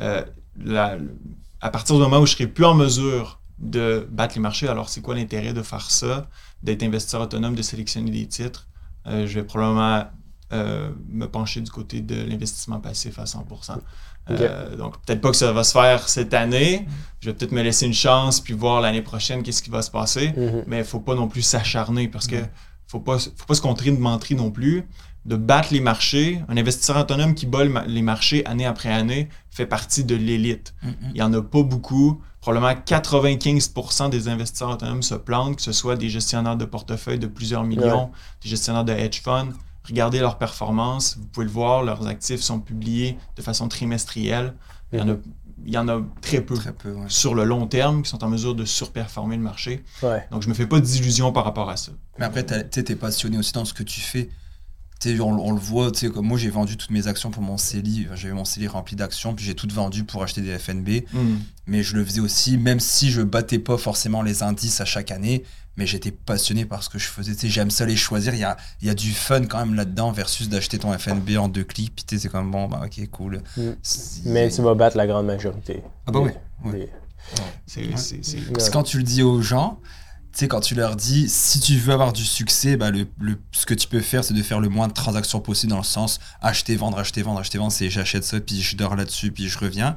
euh, 0.00 0.22
la- 0.62 0.98
à 1.60 1.70
partir 1.70 1.96
du 1.96 2.02
moment 2.02 2.18
où 2.20 2.26
je 2.26 2.32
serai 2.32 2.46
plus 2.46 2.64
en 2.64 2.74
mesure 2.74 3.40
de 3.58 4.06
battre 4.10 4.34
les 4.36 4.40
marchés, 4.42 4.68
alors 4.68 4.88
c'est 4.90 5.00
quoi 5.00 5.14
l'intérêt 5.14 5.52
de 5.54 5.62
faire 5.62 5.90
ça, 5.90 6.28
d'être 6.62 6.82
investisseur 6.82 7.22
autonome, 7.22 7.54
de 7.54 7.62
sélectionner 7.62 8.10
des 8.10 8.26
titres? 8.26 8.68
Euh, 9.06 9.26
je 9.26 9.34
vais 9.34 9.44
probablement 9.44 10.04
euh, 10.52 10.90
me 11.08 11.26
pencher 11.26 11.60
du 11.60 11.70
côté 11.72 12.00
de 12.02 12.14
l'investissement 12.22 12.78
passif 12.78 13.18
à 13.18 13.24
100%. 13.24 13.78
Euh, 14.30 14.76
donc, 14.76 15.00
peut-être 15.04 15.20
pas 15.20 15.30
que 15.30 15.36
ça 15.36 15.52
va 15.52 15.64
se 15.64 15.72
faire 15.72 16.08
cette 16.08 16.34
année. 16.34 16.86
Je 17.20 17.30
vais 17.30 17.34
peut-être 17.34 17.52
me 17.52 17.62
laisser 17.62 17.86
une 17.86 17.94
chance 17.94 18.40
puis 18.40 18.54
voir 18.54 18.80
l'année 18.80 19.02
prochaine 19.02 19.42
qu'est-ce 19.42 19.62
qui 19.62 19.70
va 19.70 19.82
se 19.82 19.90
passer 19.90 20.32
Mhm. 20.36 20.64
mais 20.66 20.78
il 20.78 20.84
faut 20.84 21.00
pas 21.00 21.14
non 21.14 21.26
plus 21.28 21.42
s'acharner 21.42 22.08
parce 22.08 22.26
que. 22.26 22.36
Faut 22.86 23.00
pas 23.00 23.18
faut 23.18 23.46
pas 23.46 23.54
se 23.54 23.60
contrer 23.60 23.90
de 23.90 23.98
menterie 23.98 24.34
non 24.34 24.50
plus. 24.50 24.84
De 25.24 25.34
battre 25.34 25.72
les 25.72 25.80
marchés. 25.80 26.40
Un 26.48 26.56
investisseur 26.56 26.96
autonome 26.96 27.34
qui 27.34 27.46
bat 27.46 27.64
les 27.86 28.02
marchés 28.02 28.46
année 28.46 28.64
après 28.64 28.92
année 28.92 29.28
fait 29.50 29.66
partie 29.66 30.04
de 30.04 30.14
l'élite. 30.14 30.74
Mhm. 30.82 30.94
il 31.14 31.16
y 31.16 31.22
en 31.22 31.32
a 31.32 31.42
pas 31.42 31.62
beaucoup. 31.62 32.20
Probablement 32.40 32.80
95% 32.80 34.08
des 34.08 34.28
investisseurs 34.28 34.70
autonomes 34.70 35.02
se 35.02 35.16
plantent 35.16 35.56
que 35.56 35.62
ce 35.62 35.72
soit 35.72 35.96
des 35.96 36.08
gestionnaires 36.08 36.56
de 36.56 36.64
portefeuille 36.64 37.18
de 37.18 37.26
plusieurs 37.26 37.64
millions 37.64 38.10
des 38.40 38.48
gestionnaires 38.48 38.84
de 38.84 38.92
hedge 38.92 39.20
funds. 39.20 39.52
Regardez 39.84 40.20
leurs 40.20 40.38
performances. 40.38 41.16
Vous 41.18 41.26
pouvez 41.26 41.46
le 41.46 41.52
voir 41.52 41.82
leurs 41.82 42.06
actifs 42.06 42.40
sont 42.40 42.60
publiés 42.60 43.18
de 43.34 43.42
façon 43.42 43.66
trimestrielle. 43.68 44.54
Il 44.92 45.00
y 45.00 45.02
en 45.02 45.08
a 45.08 45.16
il 45.64 45.72
y 45.72 45.78
en 45.78 45.88
a 45.88 46.02
très 46.20 46.40
peu 46.40 46.54
Très 46.54 46.72
peu, 46.72 46.92
ouais. 46.92 47.06
sur 47.08 47.34
le 47.34 47.44
long 47.44 47.66
terme 47.66 48.02
qui 48.02 48.10
sont 48.10 48.22
en 48.22 48.28
mesure 48.28 48.54
de 48.54 48.64
surperformer 48.64 49.36
le 49.36 49.42
marché 49.42 49.84
Ouais. 50.02 50.26
donc, 50.30 50.42
je 50.42 50.48
me 50.48 50.54
fais 50.54 50.66
pas 50.66 50.80
d'illusions 50.80 51.32
par 51.32 51.44
rapport 51.44 51.70
à 51.70 51.76
ça. 51.76 51.92
Mais 52.18 52.24
après, 52.24 52.44
tu 52.44 52.84
t'es 52.84 52.96
passionné 52.96 53.38
aussi 53.38 53.52
dans 53.52 53.64
ce 53.64 53.74
que 53.74 53.82
tu 53.82 54.00
fais. 54.00 54.28
On, 55.06 55.20
on, 55.20 55.52
le 55.52 55.60
voit, 55.60 55.92
comme 56.12 56.26
moi 56.26 56.38
j'ai 56.38 56.48
vendu 56.48 56.76
toutes 56.76 56.90
mes 56.90 57.06
actions 57.06 57.30
pour 57.30 57.42
mon 57.42 57.58
CELI, 57.58 58.08
j'avais 58.14 58.32
mon 58.34 58.46
CELI 58.46 58.66
rempli 58.66 58.96
d'actions, 58.96 59.34
puis 59.34 59.44
j'ai 59.44 59.54
tout 59.54 59.68
vendu 59.70 60.04
pour 60.04 60.22
acheter 60.22 60.40
des 60.40 60.58
FNB. 60.58 61.04
Hmm. 61.12 61.36
Mais 61.66 61.82
je 61.82 61.94
le 61.96 62.04
faisais 62.04 62.20
aussi, 62.20 62.56
même 62.56 62.80
si 62.80 63.10
je 63.10 63.22
battais 63.22 63.58
pas 63.58 63.76
forcément 63.76 64.22
les 64.22 64.42
indices 64.42 64.80
à 64.80 64.84
chaque 64.84 65.10
année, 65.10 65.44
mais 65.76 65.86
j'étais 65.86 66.10
passionné 66.10 66.64
par 66.64 66.82
ce 66.82 66.88
que 66.88 66.98
je 66.98 67.06
faisais. 67.06 67.34
Tu 67.34 67.40
sais, 67.42 67.48
j'aime 67.48 67.70
ça 67.70 67.84
les 67.86 67.96
choisir. 67.96 68.34
Il 68.34 68.40
y 68.40 68.44
a, 68.44 68.56
il 68.80 68.86
y 68.86 68.90
a 68.90 68.94
du 68.94 69.12
fun 69.12 69.44
quand 69.44 69.58
même 69.58 69.74
là-dedans 69.74 70.10
versus 70.12 70.48
d'acheter 70.48 70.78
ton 70.78 70.96
FNB 70.96 71.36
en 71.38 71.48
deux 71.48 71.64
clics. 71.64 71.94
Puis 71.94 72.04
tu 72.06 72.16
sais, 72.16 72.22
c'est 72.22 72.28
comme 72.28 72.50
bon, 72.50 72.66
bah 72.68 72.82
ok, 72.84 73.08
cool. 73.10 73.42
Mm. 73.56 73.70
Mais 74.24 74.50
tu 74.50 74.62
vas 74.62 74.74
battre 74.74 74.96
la 74.96 75.06
grande 75.06 75.26
majorité. 75.26 75.82
Ah 76.06 76.12
bah 76.12 76.20
oui. 76.20 76.32
Des- 76.72 76.90
C'est, 77.66 77.82
Parce 78.52 78.68
que 78.68 78.72
quand 78.72 78.82
tu 78.84 78.98
le 78.98 79.02
dis 79.02 79.22
aux 79.22 79.42
gens, 79.42 79.80
tu 80.32 80.40
sais, 80.40 80.48
quand 80.48 80.60
tu 80.60 80.74
leur 80.74 80.96
dis 80.96 81.28
si 81.28 81.60
tu 81.60 81.76
veux 81.76 81.92
avoir 81.92 82.12
du 82.12 82.24
succès, 82.24 82.76
bah, 82.76 82.90
le, 82.90 83.06
le- 83.18 83.38
ce 83.52 83.66
que 83.66 83.74
tu 83.74 83.88
peux 83.88 84.00
faire, 84.00 84.22
c'est 84.22 84.34
de 84.34 84.42
faire 84.42 84.60
le 84.60 84.68
moins 84.68 84.86
de 84.88 84.92
transactions 84.92 85.40
possible 85.40 85.70
dans 85.70 85.78
le 85.78 85.84
sens 85.84 86.20
acheter, 86.40 86.76
vendre, 86.76 86.98
acheter, 86.98 87.22
vendre, 87.22 87.40
acheter, 87.40 87.58
vendre. 87.58 87.72
C'est 87.72 87.90
j'achète 87.90 88.24
ça, 88.24 88.38
puis 88.40 88.60
je 88.62 88.76
dors 88.76 88.94
là-dessus, 88.96 89.32
puis 89.32 89.48
je 89.48 89.58
reviens. 89.58 89.96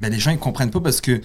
Mais 0.00 0.10
les 0.10 0.18
gens, 0.20 0.30
ils 0.30 0.38
comprennent 0.38 0.70
pas 0.70 0.80
parce 0.80 1.00
que 1.00 1.20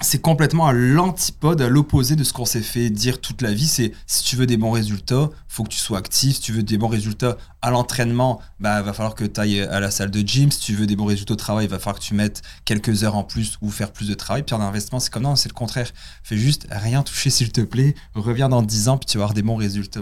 c'est 0.00 0.20
complètement 0.20 0.66
à 0.66 0.72
l'antipode, 0.72 1.62
à 1.62 1.68
l'opposé 1.68 2.16
de 2.16 2.24
ce 2.24 2.32
qu'on 2.32 2.44
s'est 2.44 2.62
fait 2.62 2.90
dire 2.90 3.20
toute 3.20 3.42
la 3.42 3.52
vie. 3.52 3.66
C'est 3.66 3.92
si 4.06 4.24
tu 4.24 4.36
veux 4.36 4.46
des 4.46 4.56
bons 4.56 4.70
résultats, 4.70 5.30
faut 5.48 5.62
que 5.62 5.68
tu 5.68 5.78
sois 5.78 5.98
actif. 5.98 6.36
Si 6.36 6.40
tu 6.40 6.52
veux 6.52 6.62
des 6.62 6.78
bons 6.78 6.88
résultats 6.88 7.36
à 7.62 7.70
l'entraînement, 7.70 8.40
bah 8.60 8.82
va 8.82 8.92
falloir 8.92 9.14
que 9.14 9.24
tu 9.24 9.40
ailles 9.40 9.60
à 9.60 9.80
la 9.80 9.90
salle 9.90 10.10
de 10.10 10.20
gym. 10.20 10.50
Si 10.50 10.60
tu 10.60 10.74
veux 10.74 10.86
des 10.86 10.96
bons 10.96 11.06
résultats 11.06 11.34
au 11.34 11.36
travail, 11.36 11.66
il 11.66 11.70
va 11.70 11.78
falloir 11.78 12.00
que 12.00 12.04
tu 12.04 12.14
mettes 12.14 12.42
quelques 12.64 13.04
heures 13.04 13.16
en 13.16 13.24
plus 13.24 13.56
ou 13.62 13.70
faire 13.70 13.92
plus 13.92 14.08
de 14.08 14.14
travail. 14.14 14.42
Puis 14.42 14.54
en 14.54 14.60
investissement, 14.60 15.00
c'est 15.00 15.12
comme 15.12 15.22
non, 15.22 15.36
c'est 15.36 15.48
le 15.48 15.54
contraire. 15.54 15.90
Fais 16.22 16.36
juste 16.36 16.66
rien 16.70 17.02
toucher 17.02 17.30
s'il 17.30 17.52
te 17.52 17.60
plaît. 17.60 17.94
Reviens 18.14 18.48
dans 18.48 18.62
10 18.62 18.88
ans 18.88 18.98
puis 18.98 19.06
tu 19.06 19.18
vas 19.18 19.24
avoir 19.24 19.34
des 19.34 19.42
bons 19.42 19.56
résultats. 19.56 20.00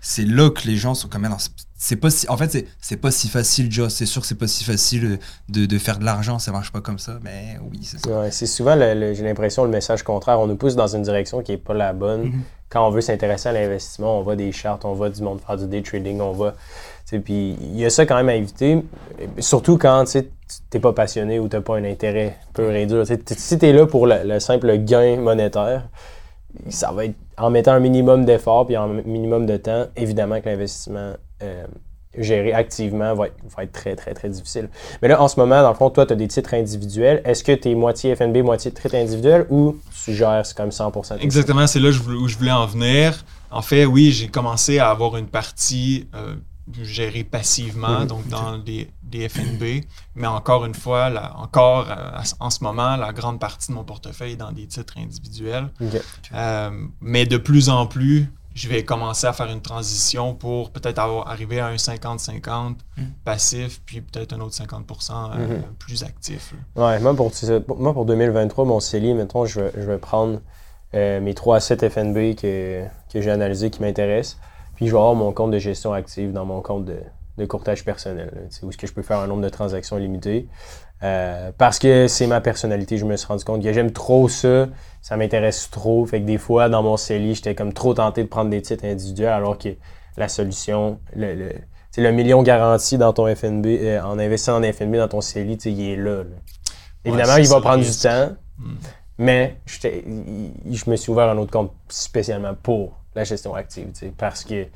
C'est- 0.00 0.24
là 0.24 0.50
que 0.50 0.66
les 0.66 0.76
gens 0.76 0.94
sont 0.94 1.08
quand 1.08 1.18
même 1.18 1.30
dans- 1.32 1.36
c'est 1.80 1.96
pas 1.96 2.10
si, 2.10 2.28
en 2.28 2.36
fait 2.36 2.50
c'est 2.50 2.66
c'est 2.80 2.96
pas 2.96 3.10
si 3.12 3.28
facile 3.28 3.70
Joe 3.70 3.92
c'est 3.92 4.04
sûr 4.06 4.20
que 4.22 4.26
c'est 4.26 4.34
pas 4.34 4.48
si 4.48 4.64
facile 4.64 5.18
de, 5.48 5.64
de 5.66 5.78
faire 5.78 5.98
de 5.98 6.04
l'argent 6.04 6.38
ça 6.40 6.50
marche 6.50 6.72
pas 6.72 6.80
comme 6.80 6.98
ça 6.98 7.18
mais 7.22 7.56
oui 7.70 7.80
c'est 7.82 7.98
ça 8.00 8.10
Ouais, 8.20 8.30
c'est 8.32 8.46
souvent, 8.46 8.76
j'ai 8.78 9.22
l'impression, 9.22 9.62
le 9.64 9.70
message 9.70 10.02
contraire. 10.02 10.40
On 10.40 10.46
nous 10.48 10.56
pousse 10.56 10.74
dans 10.74 10.88
une 10.88 11.02
direction 11.02 11.40
qui 11.42 11.52
n'est 11.52 11.58
pas 11.58 11.74
la 11.74 11.92
bonne. 11.92 12.24
Mhm. 12.24 12.42
Quand 12.70 12.86
on 12.86 12.90
veut 12.90 13.00
s'intéresser 13.00 13.48
à 13.48 13.52
l'investissement, 13.52 14.18
on 14.18 14.22
voit 14.22 14.36
des 14.36 14.50
chartes, 14.52 14.84
on 14.84 14.92
voit 14.92 15.08
du 15.08 15.22
monde 15.22 15.40
faire 15.40 15.56
du 15.56 15.66
day 15.66 15.82
trading, 15.82 16.20
on 16.20 16.32
voit. 16.32 16.54
Puis 17.24 17.56
il 17.60 17.78
y 17.78 17.86
a 17.86 17.90
ça 17.90 18.04
quand 18.04 18.16
même 18.16 18.28
à 18.28 18.34
éviter. 18.34 18.82
Surtout 19.38 19.78
quand 19.78 20.04
tu 20.04 20.18
n'es 20.74 20.80
pas 20.80 20.92
passionné 20.92 21.38
ou 21.38 21.48
tu 21.48 21.56
n'as 21.56 21.62
pas 21.62 21.76
un 21.78 21.84
intérêt 21.84 22.36
pur 22.52 22.70
et 22.72 22.84
dur. 22.86 23.04
Si 23.06 23.58
tu 23.58 23.66
es 23.66 23.72
là 23.72 23.86
pour 23.86 24.06
le, 24.06 24.16
le 24.24 24.38
simple 24.40 24.76
gain 24.78 25.16
monétaire, 25.16 25.88
ça 26.68 26.92
va 26.92 27.06
être 27.06 27.14
en 27.38 27.50
mettant 27.50 27.72
un 27.72 27.80
minimum 27.80 28.24
d'effort 28.24 28.66
puis 28.66 28.76
un 28.76 28.88
minimum 29.04 29.46
de 29.46 29.56
temps, 29.56 29.86
évidemment 29.96 30.40
que 30.40 30.48
l'investissement 30.48 31.14
euh, 31.42 31.66
géré 32.16 32.52
activement 32.52 33.14
va 33.14 33.26
être, 33.28 33.36
va 33.56 33.64
être 33.64 33.72
très, 33.72 33.94
très, 33.94 34.14
très 34.14 34.28
difficile. 34.28 34.68
Mais 35.02 35.08
là, 35.08 35.20
en 35.22 35.28
ce 35.28 35.38
moment, 35.38 35.62
dans 35.62 35.68
le 35.68 35.74
fond, 35.76 35.90
toi, 35.90 36.06
tu 36.06 36.12
as 36.12 36.16
des 36.16 36.26
titres 36.28 36.54
individuels. 36.54 37.22
Est-ce 37.24 37.44
que 37.44 37.52
tu 37.52 37.70
es 37.70 37.74
moitié 37.74 38.16
FNB, 38.16 38.38
moitié 38.38 38.70
titre 38.72 38.94
individuel 38.96 39.46
ou 39.50 39.76
tu 40.04 40.14
gères 40.14 40.44
c'est 40.44 40.56
comme 40.56 40.70
100% 40.70 41.18
tes 41.18 41.24
Exactement, 41.24 41.66
c'est 41.66 41.80
là 41.80 41.88
où 41.90 42.28
je 42.28 42.36
voulais 42.38 42.50
en 42.50 42.66
venir. 42.66 43.24
En 43.50 43.62
fait, 43.62 43.84
oui, 43.84 44.10
j'ai 44.10 44.28
commencé 44.28 44.78
à 44.78 44.90
avoir 44.90 45.16
une 45.16 45.28
partie 45.28 46.08
euh, 46.14 46.34
gérée 46.82 47.24
passivement, 47.24 48.00
Mhm. 48.00 48.06
donc 48.06 48.28
dans 48.28 48.58
des, 48.58 48.88
des 49.08 49.28
FNB. 49.28 49.84
Mais 50.14 50.26
encore 50.26 50.64
une 50.64 50.74
fois, 50.74 51.08
là, 51.10 51.34
encore 51.36 51.86
euh, 51.90 52.20
en 52.40 52.50
ce 52.50 52.62
moment, 52.62 52.96
la 52.96 53.12
grande 53.12 53.40
partie 53.40 53.68
de 53.70 53.76
mon 53.76 53.84
portefeuille 53.84 54.32
est 54.32 54.36
dans 54.36 54.52
des 54.52 54.66
titres 54.66 54.94
individuels. 54.98 55.68
Euh, 56.34 56.70
mais 57.00 57.26
de 57.26 57.36
plus 57.36 57.68
en 57.70 57.86
plus, 57.86 58.30
je 58.54 58.68
vais 58.68 58.84
commencer 58.84 59.26
à 59.26 59.32
faire 59.32 59.46
une 59.50 59.60
transition 59.62 60.34
pour 60.34 60.70
peut-être 60.72 60.98
avoir- 60.98 61.28
arriver 61.28 61.60
à 61.60 61.66
un 61.68 61.76
50-50 61.78 62.76
Mm. 62.96 63.02
passif, 63.24 63.80
puis 63.86 64.00
peut-être 64.00 64.32
un 64.32 64.40
autre 64.40 64.54
50% 64.54 65.30
euh, 65.32 65.58
Mhm. 65.58 65.62
plus 65.78 66.02
actif. 66.02 66.54
là. 66.76 66.86
Ouais, 66.86 66.98
moi 67.00 67.14
pour, 67.14 67.30
moi, 67.78 67.92
pour 67.92 68.04
2023, 68.04 68.64
mon 68.64 68.80
CELI, 68.80 69.14
mettons, 69.14 69.44
je 69.46 69.60
vais, 69.60 69.72
je 69.76 69.82
vais 69.82 69.98
prendre 69.98 70.40
euh, 70.94 71.20
mes 71.20 71.34
3 71.34 71.56
à 71.56 71.60
7 71.60 71.88
FNB 71.88 72.34
que, 72.34 72.82
que 73.12 73.20
j'ai 73.20 73.30
analysés 73.30 73.70
qui 73.70 73.80
m'intéressent. 73.82 74.38
Puis 74.74 74.86
je 74.86 74.92
vais 74.92 74.98
avoir 74.98 75.14
mon 75.14 75.32
compte 75.32 75.50
de 75.50 75.58
gestion 75.58 75.92
active 75.92 76.32
dans 76.32 76.44
mon 76.46 76.60
compte 76.62 76.84
de, 76.86 76.98
de 77.38 77.46
courtage 77.46 77.84
personnel, 77.84 78.30
là, 78.34 78.40
où 78.62 78.68
est-ce 78.68 78.76
que 78.76 78.86
je 78.86 78.92
peux 78.92 79.02
faire 79.02 79.18
un 79.18 79.26
nombre 79.26 79.42
de 79.42 79.48
transactions 79.48 79.96
limité. 79.96 80.48
Euh, 81.02 81.52
parce 81.56 81.78
que 81.78 82.08
c'est 82.08 82.26
ma 82.26 82.40
personnalité, 82.40 82.98
je 82.98 83.04
me 83.04 83.16
suis 83.16 83.26
rendu 83.26 83.44
compte 83.44 83.62
que 83.62 83.72
j'aime 83.72 83.92
trop 83.92 84.28
ça, 84.28 84.66
ça 85.00 85.16
m'intéresse 85.16 85.70
trop. 85.70 86.04
Fait 86.04 86.20
que 86.20 86.26
des 86.26 86.38
fois, 86.38 86.68
dans 86.68 86.82
mon 86.82 86.96
CELI, 86.96 87.36
j'étais 87.36 87.54
comme 87.54 87.72
trop 87.72 87.94
tenté 87.94 88.24
de 88.24 88.28
prendre 88.28 88.50
des 88.50 88.60
titres 88.60 88.84
individuels 88.84 89.32
alors 89.32 89.56
que 89.56 89.68
la 90.16 90.28
solution, 90.28 90.98
le, 91.14 91.52
le, 91.96 92.10
million 92.10 92.42
garanti 92.42 92.98
dans 92.98 93.12
ton 93.12 93.32
FNB, 93.32 93.66
euh, 93.66 94.02
en 94.02 94.18
investissant 94.18 94.62
en 94.62 94.72
FNB 94.72 94.96
dans 94.96 95.08
ton 95.08 95.20
CELI, 95.20 95.54
il 95.54 95.80
est 95.80 95.96
là. 95.96 96.16
là. 96.16 96.24
Évidemment, 97.04 97.36
il 97.36 97.48
va 97.48 97.60
prendre 97.60 97.84
du 97.84 97.92
temps, 97.92 98.32
Mm. 98.58 98.74
mais 99.18 99.56
je 99.66 100.90
me 100.90 100.96
suis 100.96 101.10
ouvert 101.10 101.28
un 101.28 101.38
autre 101.38 101.50
compte 101.50 101.72
spécialement 101.88 102.54
pour 102.54 102.98
la 103.14 103.24
gestion 103.24 103.54
active, 103.54 103.88
parce 104.16 104.44
que 104.44 104.66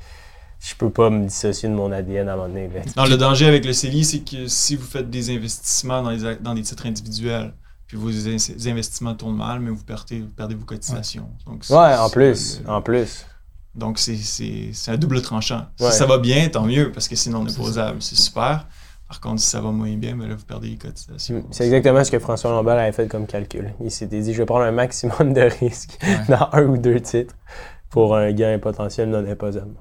je 0.65 0.75
peux 0.75 0.89
pas 0.89 1.09
me 1.09 1.25
dissocier 1.27 1.67
de 1.67 1.73
mon 1.73 1.91
ADN 1.91 2.29
à 2.29 2.33
un 2.33 2.35
moment 2.37 2.47
donné. 2.47 2.69
là. 2.73 2.81
Non, 2.95 3.03
le 3.05 3.17
danger 3.17 3.47
avec 3.47 3.65
le 3.65 3.73
CELI, 3.73 4.05
c'est 4.05 4.19
que 4.19 4.47
si 4.47 4.75
vous 4.77 4.85
faites 4.85 5.09
des 5.09 5.29
investissements 5.35 6.01
dans, 6.01 6.09
les, 6.11 6.35
dans 6.37 6.53
des 6.53 6.61
titres 6.61 6.85
individuels, 6.85 7.53
puis 7.85 7.97
vos 7.97 8.09
in- 8.09 8.37
investissements 8.71 9.13
tournent 9.13 9.35
mal, 9.35 9.59
mais 9.59 9.71
vous 9.71 9.83
perdez, 9.83 10.19
vous 10.21 10.29
perdez 10.35 10.55
vos 10.55 10.65
cotisations. 10.65 11.27
Donc, 11.45 11.65
Ouais, 11.69 11.95
en 11.97 12.09
plus, 12.09 12.61
euh, 12.65 12.69
en 12.71 12.81
plus. 12.81 13.25
Donc, 13.75 13.99
c'est- 13.99 14.71
un 14.87 14.97
double 14.97 15.21
tranchant. 15.21 15.65
Ouais. 15.79 15.91
Si 15.91 15.97
ça 15.97 16.05
va 16.05 16.17
bien, 16.17 16.47
tant 16.47 16.63
mieux, 16.65 16.91
parce 16.91 17.07
que 17.07 17.15
c'est 17.15 17.29
non 17.29 17.45
C'est 17.47 17.59
imposable. 17.59 18.01
C'est 18.01 18.15
super. 18.15 18.67
Par 19.07 19.19
contre, 19.19 19.41
si 19.41 19.47
ça 19.49 19.59
va 19.61 19.71
moins 19.71 19.93
bien, 19.97 20.15
ben 20.15 20.27
là, 20.27 20.35
vous 20.35 20.45
perdez 20.45 20.69
les 20.69 20.77
cotisations. 20.77 21.39
Mm, 21.39 21.43
C'est 21.51 21.65
exactement 21.65 22.03
ce 22.03 22.09
que 22.09 22.19
François 22.19 22.51
Lambert 22.51 22.77
avait 22.79 22.91
fait 22.93 23.07
comme 23.07 23.27
calcul. 23.27 23.73
Il 23.83 23.91
s'était 23.91 24.21
dit, 24.21 24.33
je 24.33 24.37
vais 24.39 24.45
prendre 24.45 24.63
un 24.63 24.71
maximum 24.71 25.33
de 25.33 25.41
risques 25.41 25.99
Ouais. 26.01 26.17
dans 26.29 26.49
un 26.53 26.63
ou 26.65 26.77
deux 26.77 26.99
titres 27.01 27.35
pour 27.89 28.15
un 28.15 28.31
gain 28.31 28.57
potentiel 28.59 29.09
non 29.09 29.27
imposable. 29.29 29.75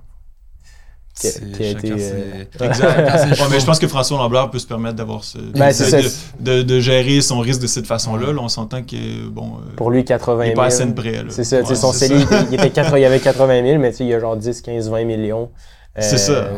Qui 1.21 1.27
a- 1.27 1.31
C'est- 1.31 1.53
qui 1.53 1.63
a 1.65 1.71
été, 1.71 1.93
euh, 1.93 2.45
Exact. 2.61 3.41
Ouais, 3.41 3.49
mais 3.51 3.61
je 3.61 3.67
pense 3.67 3.79
que 3.79 3.87
François 3.87 4.17
Lambert 4.17 4.51
peut 4.51 4.59
se 4.59 4.67
permettre 4.67 4.97
d'avoir 4.97 5.25
ce, 5.25 5.37
Ben, 5.39 5.69
de, 5.69 5.73
c'est 5.75 5.91
ça. 5.91 6.01
de, 6.41 6.53
de- 6.59 6.63
de 6.63 6.81
gérer 6.81 7.21
son 7.21 7.39
risque 7.41 7.61
de 7.61 7.67
cette 7.67 7.87
façon-là. 7.87 8.33
Là, 8.33 8.41
on 8.41 8.49
s'entend 8.49 8.83
que, 8.83 9.29
bon, 9.29 9.57
euh, 9.59 9.75
Pour 9.77 9.91
lui, 9.91 10.05
80 10.07 10.45
il 10.45 10.47
000. 10.47 10.49
n'est 10.49 10.55
pas 10.55 10.65
à 10.67 10.71
scène 10.71 10.95
près. 10.95 11.23
C'est 11.29 11.45
ça, 11.45 11.61
Ouais, 11.61 11.75
son 11.75 11.93
CELI, 11.93 12.15
il, 12.31 12.47
il 12.49 12.55
était 12.55 12.71
80 12.71 12.97
il 12.99 13.03
y 13.03 13.05
avait 13.05 13.21
80 13.21 13.63
000, 13.63 13.79
mais 13.79 13.91
tu 13.91 13.99
sais, 13.99 14.05
il 14.05 14.09
y 14.11 14.15
a 14.15 14.21
genre 14.21 14.37
10, 14.39 14.63
15, 14.63 14.89
20 14.89 15.05
millions 15.05 15.51
euh, 15.99 16.01
C'est 16.01 16.17
ça, 16.17 16.49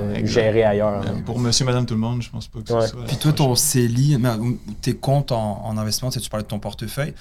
ailleurs. 0.68 1.02
Euh, 1.04 1.20
Pour 1.26 1.40
monsieur, 1.40 1.64
madame, 1.64 1.84
tout 1.84 1.94
le 1.94 2.00
monde, 2.00 2.22
je 2.22 2.30
pense 2.30 2.46
pas 2.46 2.60
que 2.60 2.72
Ouais. 2.72 2.82
ce 2.82 2.88
soit. 2.92 3.04
Puis 3.08 3.16
toi, 3.16 3.32
ton 3.32 3.56
CELI, 3.56 4.18
tes 4.82 4.94
comptes 4.94 5.32
en, 5.32 5.62
en 5.64 5.76
investissement, 5.76 6.10
tu 6.10 6.20
sais, 6.20 6.24
tu 6.24 6.30
parlais 6.30 6.44
de 6.44 6.48
ton 6.48 6.60
portefeuille, 6.60 7.12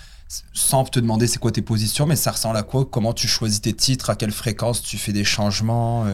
sans 0.53 0.83
te 0.83 0.99
demander 0.99 1.25
c'est 1.25 1.39
quoi 1.39 1.51
tes 1.51 1.63
positions, 1.63 2.05
mais 2.05 2.15
ça 2.15 2.29
ressemble 2.29 2.57
à 2.57 2.61
quoi? 2.63 2.85
Comment 2.89 3.13
tu 3.13 3.27
choisis 3.27 3.59
tes 3.61 3.73
titres? 3.73 4.11
À 4.11 4.15
quelle 4.15 4.31
fréquence 4.31 4.83
tu 4.83 4.97
fais 4.99 5.11
des 5.13 5.23
changements? 5.23 6.05
Euh, 6.05 6.13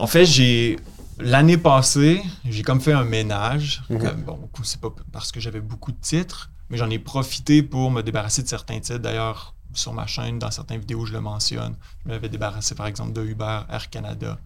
En 0.00 0.06
fait, 0.06 0.24
j'ai. 0.24 0.78
L'année 1.22 1.58
passée, 1.58 2.22
j'ai 2.46 2.62
comme 2.62 2.80
fait 2.80 2.94
un 2.94 3.04
ménage. 3.04 3.82
Mhm. 3.90 3.98
Comme, 3.98 4.22
bon, 4.22 4.38
c'est 4.62 4.80
pas 4.80 4.88
parce 5.12 5.30
que 5.32 5.38
j'avais 5.40 5.60
beaucoup 5.60 5.92
de 5.92 6.00
titres, 6.00 6.50
mais 6.70 6.78
j'en 6.78 6.88
ai 6.88 6.98
profité 6.98 7.62
pour 7.62 7.90
me 7.90 8.00
débarrasser 8.02 8.42
de 8.42 8.48
certains 8.48 8.80
titres. 8.80 8.98
D'ailleurs, 9.00 9.54
sur 9.74 9.92
ma 9.92 10.06
chaîne, 10.06 10.38
dans 10.38 10.50
certaines 10.50 10.80
vidéos, 10.80 11.04
je 11.04 11.12
le 11.12 11.20
mentionne. 11.20 11.76
Je 12.04 12.08
m'avais 12.10 12.30
débarrassé, 12.30 12.74
par 12.74 12.86
exemple, 12.86 13.12
de 13.12 13.22
Uber, 13.22 13.60
Air 13.70 13.90
Canada. 13.90 14.38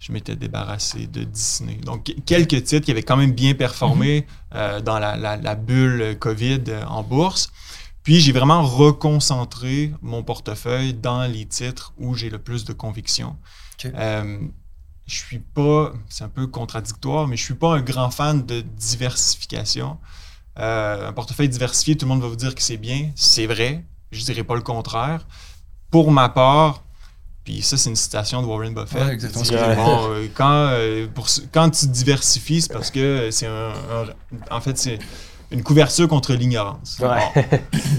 Je 0.00 0.12
m'étais 0.12 0.34
débarrassé 0.34 1.06
de 1.06 1.24
Disney. 1.24 1.74
Donc, 1.76 2.12
quelques 2.24 2.64
titres 2.64 2.86
qui 2.86 2.90
avaient 2.90 3.02
quand 3.02 3.16
même 3.18 3.32
bien 3.32 3.54
performé 3.54 4.26
euh, 4.54 4.80
dans 4.80 4.98
la, 4.98 5.16
la- 5.16 5.36
la 5.36 5.54
bulle 5.54 6.16
COVID 6.18 6.62
euh, 6.68 6.84
en 6.86 7.02
bourse. 7.02 7.50
Puis, 8.02 8.18
j'ai 8.20 8.32
vraiment 8.32 8.62
reconcentré 8.62 9.92
mon 10.02 10.22
portefeuille 10.22 10.94
dans 10.94 11.24
les 11.24 11.44
titres 11.46 11.92
où 11.98 12.14
j'ai 12.14 12.30
le 12.30 12.38
plus 12.38 12.64
de 12.64 12.72
conviction. 12.72 13.36
Euh, 13.84 14.38
je 15.06 15.16
suis 15.16 15.38
pas, 15.38 15.92
c'est 16.08 16.24
un 16.24 16.28
peu 16.28 16.46
contradictoire, 16.46 17.26
mais 17.28 17.36
je 17.36 17.44
suis 17.44 17.54
pas 17.54 17.74
un 17.76 17.80
grand 17.80 18.10
fan 18.10 18.44
de 18.46 18.60
diversification. 18.60 19.98
Euh, 20.58 21.08
un 21.08 21.12
portefeuille 21.12 21.48
diversifié, 21.48 21.96
tout 21.96 22.06
le 22.06 22.10
monde 22.10 22.22
va 22.22 22.28
vous 22.28 22.36
dire 22.36 22.54
que 22.54 22.62
c'est 22.62 22.76
bien. 22.76 23.10
C'est 23.16 23.46
vrai. 23.46 23.84
Je 24.12 24.22
dirais 24.24 24.44
pas 24.44 24.54
le 24.54 24.60
contraire. 24.62 25.26
Pour 25.90 26.10
ma 26.10 26.28
part, 26.28 26.82
puis 27.44 27.60
ça, 27.62 27.76
c'est 27.76 27.90
une 27.90 27.96
citation 27.96 28.40
de 28.40 28.46
Warren 28.46 28.72
Buffett. 28.74 29.02
Ouais, 29.02 29.12
exactement 29.12 29.44
que 29.44 29.74
bon, 29.76 30.10
euh, 30.12 30.28
quand, 30.34 30.68
euh, 30.70 31.06
pour 31.12 31.26
quand 31.52 31.70
tu 31.70 31.86
diversifies, 31.88 32.62
c'est 32.62 32.72
parce 32.72 32.90
que 32.90 33.30
c'est 33.30 33.46
un, 33.46 33.68
un- 33.70 34.06
En 34.56 34.60
fait, 34.60 34.78
c'est 34.78 34.98
une 35.50 35.62
couverture 35.62 36.08
contre 36.08 36.32
l'ignorance. 36.34 36.98
Ouais. 37.00 37.50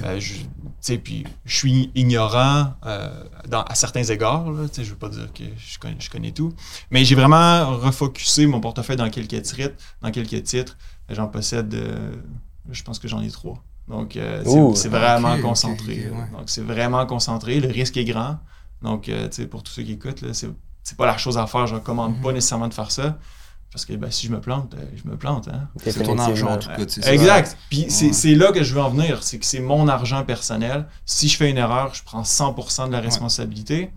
Euh, 0.05 0.19
je, 0.19 0.33
puis 0.99 1.25
je 1.45 1.55
suis 1.57 1.91
ignorant 1.95 2.73
euh, 2.85 3.23
dans- 3.47 3.63
à 3.63 3.73
certains 3.75 4.03
égards. 4.03 4.51
Là, 4.51 4.67
je 4.77 4.83
veux 4.83 4.95
pas 4.95 5.09
dire 5.09 5.31
que 5.33 5.43
je 5.57 5.79
connais, 5.79 5.95
je 5.99 6.09
connais 6.09 6.31
tout. 6.31 6.53
Mais 6.91 7.03
j'ai 7.05 7.15
vraiment 7.15 7.75
refocusé 7.77 8.45
mon 8.45 8.59
portefeuille 8.61 8.95
dans 8.97 9.09
quelques 9.09 9.41
titres. 9.41 9.73
Dans 10.01 10.11
quelques 10.11 10.43
titres. 10.43 10.77
J'en 11.09 11.27
possède, 11.27 11.73
euh, 11.73 12.13
je 12.71 12.83
pense 12.83 12.99
que 12.99 13.07
j'en 13.07 13.21
ai 13.21 13.29
trois. 13.31 13.63
Donc, 13.87 14.15
euh, 14.15 14.43
c'est- 14.75 14.89
vraiment 14.89 15.35
concentré. 15.41 16.09
ouais. 16.09 16.29
Donc, 16.37 16.43
c'est 16.47 16.61
vraiment 16.63 17.05
concentré. 17.05 17.59
Le 17.59 17.69
risque 17.69 17.97
est 17.97 18.05
grand. 18.05 18.39
Donc, 18.81 19.09
pour 19.51 19.63
tous 19.63 19.71
ceux 19.73 19.83
qui 19.83 19.93
écoutent, 19.93 20.23
c'est 20.33 20.97
pas 20.97 21.05
la 21.07 21.17
chose 21.17 21.37
à 21.37 21.47
faire. 21.47 21.65
Je 21.67 21.75
recommande 21.75 22.15
Mhm. 22.17 22.21
pas 22.21 22.31
nécessairement 22.31 22.67
de 22.67 22.73
faire 22.73 22.91
ça. 22.91 23.17
Parce 23.75 23.83
que 23.83 23.91
ben, 23.93 24.09
si 24.09 24.27
je 24.27 24.31
me 24.31 24.39
plante, 24.39 24.73
euh, 24.73 24.85
je 24.95 25.09
me 25.09 25.17
plante. 25.17 25.49
Hein? 25.49 25.67
C'est 25.91 26.03
ton 26.03 26.17
argent, 26.17 26.47
en 26.47 26.57
tout 26.57 26.69
cas. 26.69 26.77
Exact. 27.11 27.57
Puis 27.69 27.87
c'est 27.89 28.13
c'est 28.13 28.33
là 28.35 28.53
que 28.53 28.63
je 28.63 28.73
veux 28.73 28.79
en 28.79 28.89
venir. 28.89 29.21
C'est 29.21 29.37
que 29.37 29.45
c'est 29.45 29.59
mon 29.59 29.89
argent 29.89 30.23
personnel. 30.23 30.85
Si 31.05 31.27
je 31.27 31.35
fais 31.35 31.49
une 31.49 31.57
erreur, 31.57 31.93
je 31.93 32.01
prends 32.01 32.21
100% 32.21 32.87
de 32.87 32.93
la 32.93 33.01
responsabilité. 33.01 33.91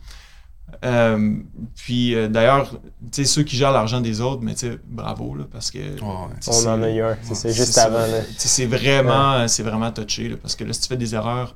Euh, 0.84 1.36
puis 1.76 2.16
euh, 2.16 2.26
d'ailleurs, 2.26 2.72
tu 2.72 2.78
sais, 3.12 3.24
ceux 3.24 3.44
qui 3.44 3.56
gèrent 3.56 3.70
l'argent 3.70 4.00
des 4.00 4.20
autres, 4.20 4.42
mais 4.42 4.54
tu 4.54 4.66
sais, 4.68 4.78
bravo, 4.84 5.36
là, 5.36 5.44
parce 5.50 5.70
que... 5.70 5.78
Ouais. 5.78 5.96
On 6.00 6.52
c'est- 6.52 6.66
en 6.66 6.82
a 6.82 6.90
eu 6.90 7.00
un, 7.02 7.16
c'est 7.22 7.52
juste 7.54 7.78
avant. 7.78 8.04
C'est 8.36 8.66
vraiment, 8.66 9.46
c'est 9.46 9.62
vraiment 9.62 9.92
touché, 9.92 10.28
là, 10.28 10.36
parce 10.42 10.56
que 10.56 10.64
là, 10.64 10.72
si 10.72 10.80
tu 10.80 10.88
fais 10.88 10.96
des 10.96 11.14
erreurs, 11.14 11.54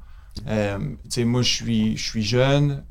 euh, 0.48 0.78
tu 0.78 0.94
sais, 1.10 1.24
moi, 1.24 1.42
je 1.42 1.52
suis, 1.52 1.96
je 1.96 2.04
suis 2.04 2.22
jeune. 2.22 2.84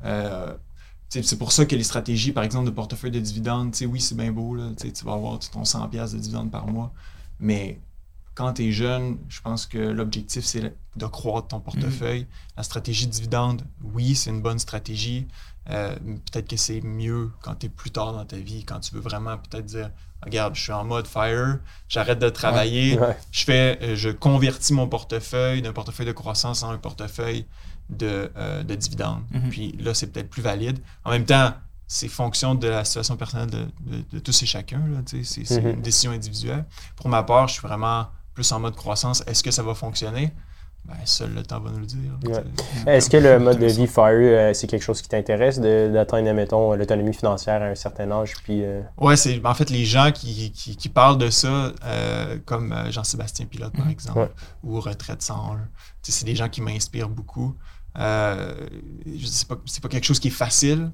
C'est 1.20 1.38
pour 1.38 1.52
ça 1.52 1.66
que 1.66 1.76
les 1.76 1.84
stratégies, 1.84 2.32
par 2.32 2.42
exemple, 2.42 2.64
de 2.64 2.70
portefeuille 2.70 3.10
de 3.10 3.20
dividendes, 3.20 3.74
oui, 3.86 4.00
c'est 4.00 4.16
bien 4.16 4.32
beau, 4.32 4.54
là, 4.54 4.70
tu 4.78 5.04
vas 5.04 5.12
avoir 5.12 5.38
ton 5.38 5.62
100$ 5.62 5.90
piastres 5.90 6.16
de 6.16 6.22
dividendes 6.22 6.50
par 6.50 6.66
mois, 6.66 6.92
mais 7.38 7.78
quand 8.34 8.54
tu 8.54 8.66
es 8.68 8.72
jeune, 8.72 9.18
je 9.28 9.40
pense 9.40 9.66
que 9.66 9.78
l'objectif, 9.78 10.44
c'est 10.44 10.74
de 10.96 11.06
croître 11.06 11.48
ton 11.48 11.60
portefeuille. 11.60 12.26
La 12.56 12.62
stratégie 12.62 13.06
de 13.06 13.12
dividende, 13.12 13.62
oui, 13.94 14.14
c'est 14.14 14.30
une 14.30 14.40
bonne 14.42 14.58
stratégie. 14.58 15.26
Euh, 15.70 15.94
peut-être 15.96 16.48
que 16.48 16.56
c'est 16.56 16.80
mieux 16.80 17.30
quand 17.40 17.54
tu 17.56 17.66
es 17.66 17.68
plus 17.68 17.90
tard 17.90 18.12
dans 18.12 18.24
ta 18.24 18.36
vie, 18.36 18.64
quand 18.64 18.80
tu 18.80 18.94
veux 18.94 19.00
vraiment 19.00 19.36
peut-être 19.38 19.66
dire 19.66 19.90
Regarde, 20.24 20.54
je 20.54 20.62
suis 20.62 20.72
en 20.72 20.84
mode 20.84 21.08
fire, 21.08 21.58
j'arrête 21.88 22.20
de 22.20 22.28
travailler, 22.28 22.96
Ouais. 22.98 23.16
je 23.32 23.42
fais, 23.44 23.78
euh, 23.82 23.96
je 23.96 24.08
convertis 24.08 24.72
mon 24.72 24.86
portefeuille 24.88 25.62
d'un 25.62 25.72
portefeuille 25.72 26.06
de 26.06 26.12
croissance 26.12 26.62
en 26.62 26.70
un 26.70 26.78
portefeuille 26.78 27.44
de, 27.90 28.30
euh, 28.36 28.62
de 28.62 28.74
dividendes. 28.76 29.22
Mhm. 29.32 29.50
Puis 29.50 29.72
là, 29.80 29.94
c'est 29.94 30.06
peut-être 30.06 30.30
plus 30.30 30.40
valide. 30.42 30.78
En 31.04 31.10
même 31.10 31.24
temps, 31.24 31.52
c'est 31.88 32.06
fonction 32.06 32.54
de 32.54 32.68
la 32.68 32.84
situation 32.84 33.16
personnelle 33.16 33.50
de, 33.50 33.66
de- 33.80 34.04
de 34.12 34.18
tous 34.20 34.42
et 34.42 34.46
chacun. 34.46 34.80
c'est 35.06 35.50
Mhm. 35.60 35.70
une 35.70 35.82
décision 35.82 36.12
individuelle. 36.12 36.64
Pour 36.94 37.08
ma 37.08 37.24
part, 37.24 37.48
je 37.48 37.54
suis 37.54 37.62
vraiment 37.66 38.06
plus 38.34 38.50
en 38.52 38.60
mode 38.60 38.74
croissance. 38.76 39.22
Est-ce 39.26 39.42
que 39.42 39.50
ça 39.50 39.62
va 39.62 39.74
fonctionner? 39.74 40.32
Ben, 40.84 40.94
seul 41.04 41.32
le 41.32 41.44
temps 41.44 41.60
va 41.60 41.70
nous 41.70 41.78
le 41.78 41.86
dire. 41.86 42.10
Ouais. 42.24 42.42
Est-ce 42.96 43.08
que 43.08 43.16
le 43.16 43.38
mode 43.38 43.60
de 43.60 43.66
vie 43.66 43.86
FIRE, 43.86 44.02
euh, 44.08 44.52
c'est 44.52 44.66
quelque 44.66 44.82
chose 44.82 45.00
qui 45.00 45.08
t'intéresse 45.08 45.60
de- 45.60 45.88
d'atteindre, 45.92 46.32
mettons, 46.32 46.74
l'autonomie 46.74 47.14
financière 47.14 47.62
à 47.62 47.66
un 47.66 47.76
certain 47.76 48.10
âge? 48.10 48.32
Puis, 48.42 48.64
euh, 48.64 48.82
Ouais, 48.98 49.14
c'est 49.16 49.40
en 49.44 49.54
fait 49.54 49.70
les 49.70 49.84
gens 49.84 50.10
qui, 50.10 50.50
qui, 50.50 50.76
qui 50.76 50.88
parlent 50.88 51.18
de 51.18 51.30
ça, 51.30 51.72
euh, 51.84 52.36
comme 52.44 52.74
Jean-Sébastien 52.90 53.46
Pilote, 53.46 53.72
par 53.76 53.84
Mhm. 53.86 53.92
exemple, 53.92 54.18
Ouais. 54.18 54.30
ou 54.64 54.80
Retraite 54.80 55.22
sans 55.22 55.52
heure. 55.52 55.60
Tu 56.02 56.10
sais, 56.10 56.18
C'est 56.18 56.24
des 56.26 56.34
gens 56.34 56.48
qui 56.48 56.60
m'inspirent 56.60 57.08
beaucoup. 57.08 57.54
Euh, 57.96 58.52
sais 59.24 59.46
pas, 59.46 59.56
c'est 59.66 59.82
pas 59.82 59.88
quelque 59.88 60.04
chose 60.04 60.18
qui 60.18 60.28
est 60.28 60.32
facile. 60.32 60.90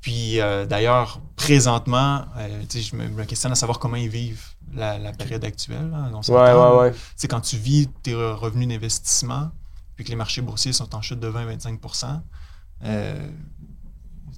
Puis 0.00 0.40
euh, 0.40 0.64
d'ailleurs, 0.66 1.20
présentement, 1.36 2.24
euh, 2.36 2.62
je 2.72 2.94
me, 2.96 3.08
me 3.08 3.24
questionne 3.24 3.52
à 3.52 3.56
savoir 3.56 3.78
comment 3.78 3.96
ils 3.96 4.08
vivent 4.08 4.44
la, 4.74 4.98
la 4.98 5.12
période 5.12 5.44
actuelle. 5.44 5.90
On 6.14 6.20
Ouais, 6.32 6.52
ouais, 6.52 6.78
ouais. 6.78 6.92
Tu 6.92 6.98
sais, 7.16 7.28
quand 7.28 7.40
tu 7.40 7.56
vis 7.56 7.88
tes 8.02 8.12
re- 8.12 8.34
revenus 8.34 8.68
d'investissement, 8.68 9.50
puis 9.96 10.04
que 10.04 10.10
les 10.10 10.16
marchés 10.16 10.42
boursiers 10.42 10.72
sont 10.72 10.94
en 10.94 11.02
chute 11.02 11.18
de 11.20 11.28
20-25 11.28 12.20
euh, 12.84 13.28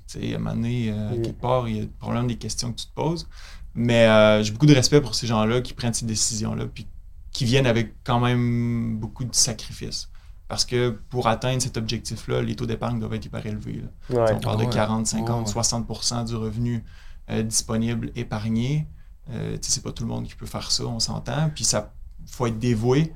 tu 0.07 0.21
sais, 0.21 0.33
à 0.33 0.37
un 0.37 0.39
moment 0.39 0.55
donné, 0.55 0.91
euh, 0.91 1.11
Mm. 1.19 1.23
quelque 1.23 1.41
part, 1.41 1.69
il 1.69 1.77
y 1.77 1.81
a 1.83 1.87
probablement 1.99 2.27
des 2.29 2.37
questions 2.39 2.73
que 2.73 2.81
tu 2.81 2.87
te 2.87 2.95
poses. 2.95 3.29
Mais 3.75 4.43
j'ai 4.43 4.51
beaucoup 4.53 4.67
de 4.67 4.75
respect 4.75 5.01
pour 5.01 5.15
ces 5.15 5.27
gens-là 5.27 5.61
qui 5.61 5.75
prennent 5.75 5.95
ces 5.95 6.07
décisions-là, 6.07 6.67
puis 6.67 6.87
qui 7.33 7.45
viennent 7.45 7.67
avec 7.67 7.95
quand 8.03 8.19
même 8.19 8.97
beaucoup 8.99 9.25
de 9.25 9.35
sacrifices. 9.35 10.09
Parce 10.51 10.65
que 10.65 10.91
pour 11.11 11.29
atteindre 11.29 11.63
cet 11.63 11.77
objectif-là, 11.77 12.43
les 12.43 12.57
taux 12.57 12.67
d'épargne 12.67 12.99
doivent 12.99 13.15
être 13.15 13.25
hyper 13.25 13.47
élevés. 13.47 13.85
là. 14.11 14.25
Ouais. 14.25 14.33
On 14.35 14.41
parle 14.41 14.59
de 14.59 14.65
ouais. 14.65 14.71
40, 14.73 15.07
50, 15.07 15.47
Ouais, 15.47 15.55
ouais. 15.55 15.63
60% 15.63 16.27
du 16.27 16.35
revenu 16.35 16.85
euh, 17.31 17.45
disponible 17.45 18.11
épargné. 18.17 18.89
Euh, 19.31 19.57
c'est 19.63 19.81
pas 19.83 19.93
tout 19.93 20.03
le 20.03 20.09
monde 20.09 20.27
qui 20.27 20.35
peut 20.35 20.47
faire 20.47 20.73
ça, 20.73 20.85
on 20.87 20.99
s'entend. 20.99 21.51
Puis 21.55 21.63
ça 21.63 21.93
faut 22.27 22.49
être 22.49 22.59
dévoué. 22.59 23.15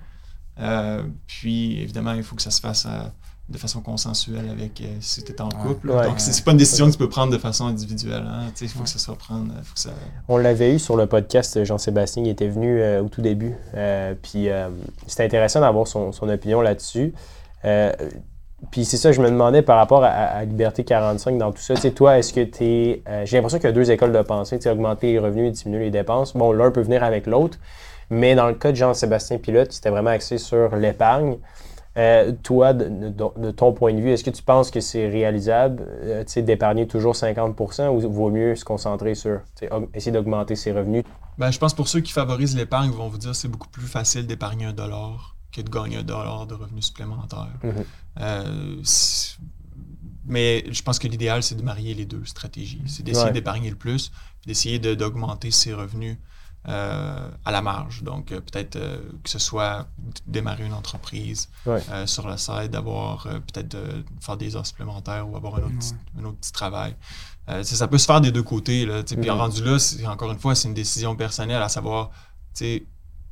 Euh, 0.60 1.02
puis 1.26 1.80
évidemment, 1.80 2.12
il 2.12 2.22
faut 2.22 2.36
que 2.36 2.42
ça 2.42 2.52
se 2.52 2.60
fasse 2.60 2.86
euh, 2.86 3.02
de 3.48 3.58
façon 3.58 3.80
consensuelle 3.82 4.48
avec 4.50 4.80
euh, 4.80 4.84
si 5.00 5.22
tu 5.22 5.32
es 5.32 5.40
en 5.42 5.48
Ouais. 5.48 5.54
couple. 5.66 5.90
Ouais. 5.90 6.04
Donc 6.04 6.14
c'est 6.18 6.32
c'est 6.32 6.44
pas 6.44 6.52
une 6.52 6.56
décision 6.56 6.86
que 6.86 6.92
tu 6.92 6.98
peux 6.98 7.08
prendre 7.10 7.30
de 7.32 7.36
façon 7.38 7.66
individuelle. 7.66 8.24
hein. 8.26 8.44
Tu 8.54 8.60
sais, 8.60 8.64
Il 8.64 8.68
faut 8.68 8.78
Ouais. 8.78 8.84
que 8.84 8.90
ça 8.90 8.98
soit 8.98 9.16
prendre. 9.16 9.52
Faut 9.62 9.74
que 9.74 9.80
ça... 9.80 9.90
On 10.28 10.38
l'avait 10.38 10.74
eu 10.74 10.78
sur 10.78 10.96
le 10.96 11.06
podcast, 11.06 11.62
Jean-Sébastien, 11.62 12.22
il 12.22 12.30
était 12.30 12.48
venu 12.48 12.80
euh, 12.80 13.02
au 13.02 13.08
tout 13.08 13.20
début. 13.20 13.54
Euh, 13.74 14.14
puis 14.20 14.48
euh, 14.48 14.68
c'était 15.06 15.24
intéressant 15.24 15.60
d'avoir 15.60 15.86
son, 15.86 16.10
son 16.12 16.28
opinion 16.30 16.62
là-dessus. 16.62 17.12
Euh, 17.66 17.92
puis 18.70 18.86
c'est 18.86 18.96
ça, 18.96 19.12
je 19.12 19.20
me 19.20 19.28
demandais 19.28 19.60
par 19.60 19.76
rapport 19.76 20.02
à, 20.04 20.08
à 20.08 20.44
Liberté 20.46 20.84
45 20.84 21.36
dans 21.36 21.52
tout 21.52 21.60
ça. 21.60 21.74
Tu 21.74 21.82
sais, 21.82 21.90
toi, 21.90 22.18
est-ce 22.18 22.32
que 22.32 22.40
tu 22.44 22.64
es. 22.64 23.02
J'ai 23.26 23.36
l'impression 23.36 23.58
qu'il 23.58 23.68
y 23.68 23.72
a 23.72 23.74
deux 23.74 23.90
écoles 23.90 24.12
de 24.12 24.22
pensée. 24.22 24.56
Tu 24.56 24.62
sais, 24.62 24.70
augmenter 24.70 25.12
les 25.12 25.18
revenus 25.18 25.48
et 25.48 25.50
diminuer 25.50 25.84
les 25.84 25.90
dépenses. 25.90 26.34
Bon, 26.34 26.50
l'un 26.50 26.70
peut 26.70 26.80
venir 26.80 27.04
avec 27.04 27.26
l'autre. 27.26 27.58
Mais 28.08 28.34
dans 28.34 28.46
le 28.48 28.54
cas 28.54 28.70
de 28.70 28.76
Jean-Sébastien 28.76 29.36
Pilote, 29.36 29.72
c'était 29.72 29.90
vraiment 29.90 30.10
axé 30.10 30.38
sur 30.38 30.76
l'épargne. 30.76 31.36
Euh, 31.96 32.32
toi, 32.42 32.72
de, 32.72 32.88
de- 32.88 33.40
de 33.40 33.50
ton 33.52 33.72
point 33.72 33.94
de 33.94 34.00
vue, 34.00 34.10
est-ce 34.10 34.24
que 34.24 34.30
tu 34.30 34.42
penses 34.42 34.70
que 34.72 34.80
c'est 34.80 35.08
réalisable 35.08 35.86
euh, 35.88 36.24
d'épargner 36.38 36.88
toujours 36.88 37.14
50% 37.14 37.88
ou 37.88 38.00
vaut 38.10 38.30
mieux 38.30 38.56
se 38.56 38.64
concentrer 38.64 39.14
sur 39.14 39.40
essayer 39.94 40.10
d'augmenter 40.10 40.56
ses 40.56 40.72
revenus? 40.72 41.04
Ben, 41.38 41.50
je 41.52 41.58
pense 41.58 41.72
pour 41.74 41.86
ceux 41.88 42.00
qui 42.00 42.12
favorisent 42.12 42.56
l'épargne 42.56 42.90
vont 42.90 43.08
vous 43.08 43.18
dire 43.18 43.30
que 43.30 43.36
c'est 43.36 43.48
beaucoup 43.48 43.68
plus 43.68 43.86
facile 43.86 44.26
d'épargner 44.26 44.66
un 44.66 44.72
dollar 44.72 45.36
que 45.52 45.60
de 45.60 45.70
gagner 45.70 45.98
un 45.98 46.02
dollar 46.02 46.46
de 46.48 46.54
revenus 46.54 46.86
supplémentaires. 46.86 47.52
Mhm. 47.62 47.72
Euh, 48.20 48.76
mais 50.26 50.64
je 50.70 50.82
pense 50.82 50.98
que 50.98 51.06
l'idéal, 51.06 51.42
c'est 51.42 51.54
de 51.54 51.62
marier 51.62 51.94
les 51.94 52.06
deux 52.06 52.24
stratégies. 52.24 52.82
C'est 52.86 53.02
d'essayer 53.04 53.26
Ouais. 53.26 53.32
d'épargner 53.32 53.70
le 53.70 53.76
plus, 53.76 54.10
d'essayer 54.46 54.78
de- 54.78 54.94
d'augmenter 54.94 55.50
ses 55.50 55.74
revenus 55.74 56.16
euh, 56.66 57.28
à 57.44 57.52
la 57.52 57.60
marge. 57.62 58.02
Donc, 58.02 58.32
euh, 58.32 58.40
peut-être 58.40 58.76
euh, 58.76 58.96
que 59.22 59.28
ce 59.28 59.38
soit 59.38 59.86
démarrer 60.26 60.64
une 60.64 60.72
entreprise 60.72 61.48
Ouais. 61.66 61.80
sur 62.06 62.26
le 62.26 62.36
site, 62.38 62.70
d'avoir 62.70 63.24
peut-être 63.24 63.68
de 63.72 64.04
faire 64.20 64.36
des 64.36 64.56
heures 64.56 64.66
supplémentaires 64.66 65.28
ou 65.28 65.36
avoir 65.36 65.56
un 65.56 65.64
autre, 65.64 65.74
Ouais. 65.92 66.20
un 66.22 66.24
autre 66.24 66.38
petit 66.38 66.52
travail. 66.52 66.96
Ça 67.62 67.86
peut 67.88 67.98
se 67.98 68.06
faire 68.06 68.20
des 68.22 68.32
deux 68.32 68.42
côtés. 68.42 68.86
Là. 68.86 69.02
Puis 69.02 69.16
Mhm. 69.16 69.28
rendu 69.30 69.62
là, 69.62 69.76
encore 70.10 70.30
une 70.32 70.38
fois, 70.38 70.54
c'est 70.54 70.68
une 70.68 70.74
décision 70.74 71.14
personnelle 71.16 71.60
à 71.62 71.68
savoir 71.68 72.10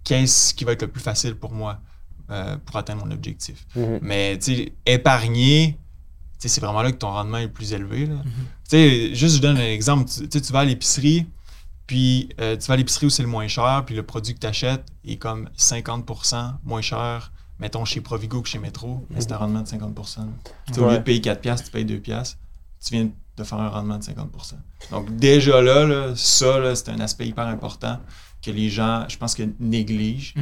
qu'est-ce 0.05 0.55
qui 0.55 0.65
va 0.65 0.73
être 0.73 0.83
le 0.83 0.89
plus 0.89 1.01
facile 1.03 1.35
pour 1.35 1.53
moi 1.53 1.79
pour 2.67 2.77
atteindre 2.77 3.05
mon 3.05 3.11
objectif. 3.13 3.67
Mhm. 3.77 3.99
Mais 4.03 4.39
épargner, 4.87 5.79
c'est 6.39 6.61
vraiment 6.61 6.83
là 6.83 6.91
que 6.91 6.97
ton 6.97 7.11
rendement 7.11 7.39
est 7.39 7.45
le 7.45 7.53
plus 7.53 7.73
élevé. 7.73 8.07
là. 8.07 8.15
Mhm. 8.15 8.25
Sais, 8.69 9.15
juste 9.15 9.37
je 9.37 9.41
donne 9.43 9.59
un 9.59 9.71
exemple. 9.71 10.11
Tu 10.31 10.39
vas 10.53 10.61
à 10.61 10.65
l'épicerie, 10.65 11.27
puis 11.87 12.29
euh, 12.41 12.57
tu 12.57 12.67
vas 12.69 12.75
à 12.75 12.77
l'épicerie 12.77 13.07
où 13.07 13.11
c'est 13.11 13.23
le 13.23 13.29
moins 13.29 13.49
cher, 13.49 13.83
puis 13.87 13.95
le 13.95 14.03
produit 14.03 14.35
que 14.35 14.39
tu 14.41 14.47
achètes 14.47 14.85
est 15.05 15.17
comme 15.17 15.49
50% 15.59 16.55
moins 16.65 16.81
cher, 16.81 17.33
mettons 17.59 17.85
chez 17.85 18.01
Provigo 18.01 18.41
que 18.43 18.49
chez 18.49 18.59
Metro, 18.59 19.07
mais 19.11 19.21
c'est 19.21 19.33
un 19.33 19.37
rendement 19.37 19.61
de 19.63 19.67
50%. 19.69 20.21
Tu 20.67 20.75
sais, 20.75 20.81
Au 20.81 20.85
Ouais. 20.87 20.93
lieu 20.93 20.99
de 20.99 21.03
payer 21.03 21.21
4$, 21.21 21.41
piastres, 21.41 21.67
tu 21.67 21.73
payes 21.73 21.85
2$, 21.85 22.01
piastres, 22.01 22.39
tu 22.85 22.95
viens 22.95 23.09
de 23.37 23.45
faire 23.45 23.59
un 23.61 23.69
rendement 23.69 23.99
de 23.99 24.03
50%. 24.05 24.55
Donc 24.91 25.15
déjà 25.17 25.61
là, 25.63 25.85
là, 25.87 26.13
ça, 26.17 26.59
là, 26.59 26.75
c'est 26.75 26.91
un 26.91 27.01
aspect 27.01 27.27
hyper 27.27 27.47
important 27.47 27.99
que 28.45 28.51
les 28.51 28.69
gens, 28.69 29.05
je 29.09 29.17
pense 29.17 29.35
que 29.37 29.45
négligent. 29.61 30.35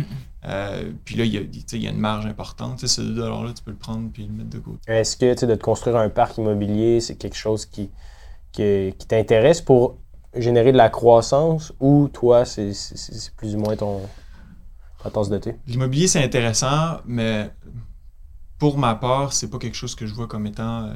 Euh, 0.46 0.90
puis 1.04 1.16
là, 1.16 1.24
il 1.26 1.34
y, 1.34 1.36
a, 1.36 1.76
y 1.76 1.86
une 1.86 1.98
marge 1.98 2.24
importante. 2.24 2.78
Tu 2.78 2.88
sais, 2.88 2.94
ce 2.96 3.02
2 3.02 3.22
$-là, 3.22 3.52
tu 3.52 3.62
peux 3.62 3.70
le 3.72 3.76
prendre 3.76 4.10
puis 4.10 4.24
le 4.26 4.32
mettre 4.32 4.48
de 4.48 4.58
côté. 4.58 4.78
Est-ce 4.90 5.16
que 5.18 5.34
tu 5.34 5.40
sais, 5.40 5.46
de 5.46 5.54
te 5.54 5.62
construire 5.62 5.96
un 5.96 6.08
parc 6.08 6.38
immobilier, 6.38 7.00
c'est 7.00 7.16
quelque 7.16 7.36
chose 7.36 7.66
qui, 7.66 7.90
qui, 8.52 8.94
qui 8.98 9.06
t'intéresse 9.06 9.60
pour 9.60 9.98
générer 10.34 10.72
de 10.72 10.76
la 10.76 10.88
croissance 10.90 11.72
ou 11.80 12.08
toi, 12.12 12.44
c'est 12.44 12.72
plus 13.36 13.54
ou 13.56 13.58
moins 13.58 13.76
ton, 13.76 14.00
ta 15.02 15.10
tasse 15.10 15.28
de 15.28 15.38
thé? 15.38 15.56
L'immobilier, 15.66 16.06
c'est 16.06 16.22
intéressant, 16.22 16.98
mais 17.06 17.50
pour 18.58 18.78
ma 18.78 18.94
part, 18.94 19.32
c'est 19.32 19.48
pas 19.48 19.58
quelque 19.58 19.76
chose 19.76 19.94
que 19.94 20.06
je 20.06 20.14
vois 20.14 20.26
comme 20.28 20.46
étant 20.46 20.84
euh, 20.84 20.92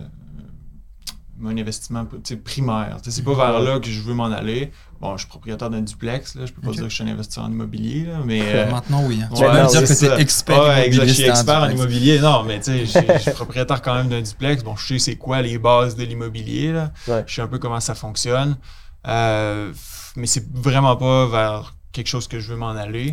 mon 1.36 1.50
investissement 1.56 2.06
primaire. 2.44 2.98
C'est 3.02 3.24
pas 3.24 3.34
vers 3.34 3.60
là 3.60 3.80
que 3.80 3.88
je 3.88 4.00
veux 4.02 4.14
m'en 4.14 4.26
aller. 4.26 4.70
Bon, 5.00 5.16
je 5.16 5.22
suis 5.22 5.28
propriétaire 5.28 5.68
d'un 5.68 5.80
duplex, 5.82 6.36
là, 6.36 6.46
je 6.46 6.52
peux 6.52 6.62
pas 6.62 6.70
dire 6.70 6.84
que 6.84 6.88
je 6.88 6.94
suis 6.94 7.02
un 7.04 7.08
investisseur 7.08 7.44
en 7.44 7.50
immobilier, 7.50 8.04
là, 8.06 8.20
mais... 8.24 8.40
euh, 8.42 8.70
Maintenant, 8.70 9.02
oui. 9.06 9.20
hein. 9.22 9.28
Tu 9.34 9.42
Ouais, 9.42 9.52
même 9.52 9.64
non, 9.64 9.68
dire 9.70 9.80
que 9.80 9.86
c'est 9.86 10.18
expert 10.20 10.62
Ouais, 10.62 10.86
exact, 10.86 11.02
immobilier. 11.02 11.08
je 11.08 11.12
suis 11.14 11.28
un 11.28 11.32
expert 11.34 11.62
en 11.62 11.68
immobilier. 11.70 12.20
Non, 12.20 12.42
mais 12.44 12.60
tu 12.60 12.86
sais, 12.86 13.06
je 13.16 13.18
suis- 13.20 13.30
propriétaire 13.32 13.82
quand 13.82 13.94
même 13.96 14.08
d'un 14.08 14.22
duplex. 14.22 14.62
Bon, 14.62 14.76
je 14.76 14.86
sais 14.86 14.98
c'est 14.98 15.16
quoi 15.16 15.42
les 15.42 15.58
bases 15.58 15.96
de 15.96 16.04
l'immobilier. 16.04 16.72
Ouais. 17.08 17.24
Je 17.26 17.34
sais 17.34 17.42
un 17.42 17.48
peu 17.48 17.58
comment 17.58 17.80
ça 17.80 17.94
fonctionne. 17.96 18.56
Euh, 19.06 19.72
mais 20.16 20.26
c'est 20.26 20.46
vraiment 20.52 20.96
pas 20.96 21.26
vers 21.26 21.74
quelque 21.92 22.08
chose 22.08 22.28
que 22.28 22.40
je 22.40 22.52
veux 22.52 22.58
m'en 22.58 22.70
aller. 22.70 23.12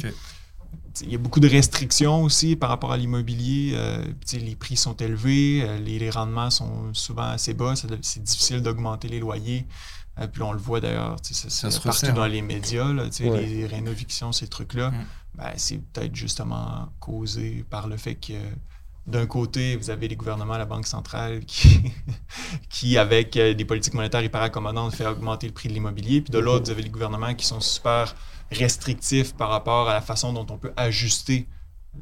Il 1.01 1.11
y 1.11 1.15
a 1.15 1.17
beaucoup 1.17 1.39
de 1.39 1.47
restrictions 1.47 2.23
aussi 2.23 2.55
par 2.55 2.69
rapport 2.69 2.91
à 2.91 2.97
l'immobilier. 2.97 3.73
Euh, 3.75 4.05
les 4.33 4.55
prix 4.55 4.75
sont 4.75 4.95
élevés, 4.97 5.63
euh, 5.63 5.77
les, 5.79 5.99
les 5.99 6.09
rendements 6.09 6.49
sont 6.49 6.93
souvent 6.93 7.23
assez 7.29 7.53
bas. 7.53 7.73
C'est 8.01 8.23
difficile 8.23 8.61
d'augmenter 8.61 9.07
les 9.07 9.19
loyers. 9.19 9.65
Euh, 10.19 10.27
puis 10.27 10.41
on 10.43 10.51
le 10.51 10.59
voit 10.59 10.81
d'ailleurs, 10.81 11.15
Ça 11.23 11.49
c'est 11.49 11.71
se 11.71 11.77
partout 11.77 11.87
resserre. 11.89 12.13
dans 12.13 12.27
les 12.27 12.41
médias, 12.41 12.91
là, 12.91 13.03
Ouais. 13.21 13.45
les 13.45 13.65
rénovictions, 13.65 14.31
ces 14.33 14.47
trucs-là. 14.47 14.91
Mm. 14.91 15.05
Ben, 15.35 15.51
c'est 15.55 15.77
peut-être 15.77 16.13
justement 16.15 16.89
causé 16.99 17.65
par 17.69 17.87
le 17.87 17.95
fait 17.95 18.15
que 18.15 18.33
d'un 19.07 19.25
côté, 19.25 19.75
vous 19.75 19.89
avez 19.89 20.07
les 20.07 20.15
gouvernements, 20.15 20.57
la 20.57 20.65
Banque 20.65 20.87
centrale, 20.87 21.39
qui, 21.45 21.81
qui 22.69 22.97
avec 22.97 23.35
euh, 23.37 23.53
des 23.53 23.65
politiques 23.65 23.93
monétaires 23.93 24.23
hyper 24.23 24.41
accommodantes, 24.41 24.93
fait 24.93 25.05
augmenter 25.05 25.47
le 25.47 25.53
prix 25.53 25.69
de 25.69 25.73
l'immobilier. 25.73 26.21
Puis 26.21 26.31
de 26.31 26.39
l'autre, 26.39 26.65
vous 26.65 26.71
avez 26.71 26.83
les 26.83 26.89
gouvernements 26.89 27.33
qui 27.33 27.45
sont 27.45 27.59
super 27.59 28.15
restrictifs 28.51 29.33
par 29.33 29.49
rapport 29.49 29.89
à 29.89 29.93
la 29.93 30.01
façon 30.01 30.33
dont 30.33 30.45
on 30.49 30.57
peut 30.57 30.73
ajuster 30.75 31.47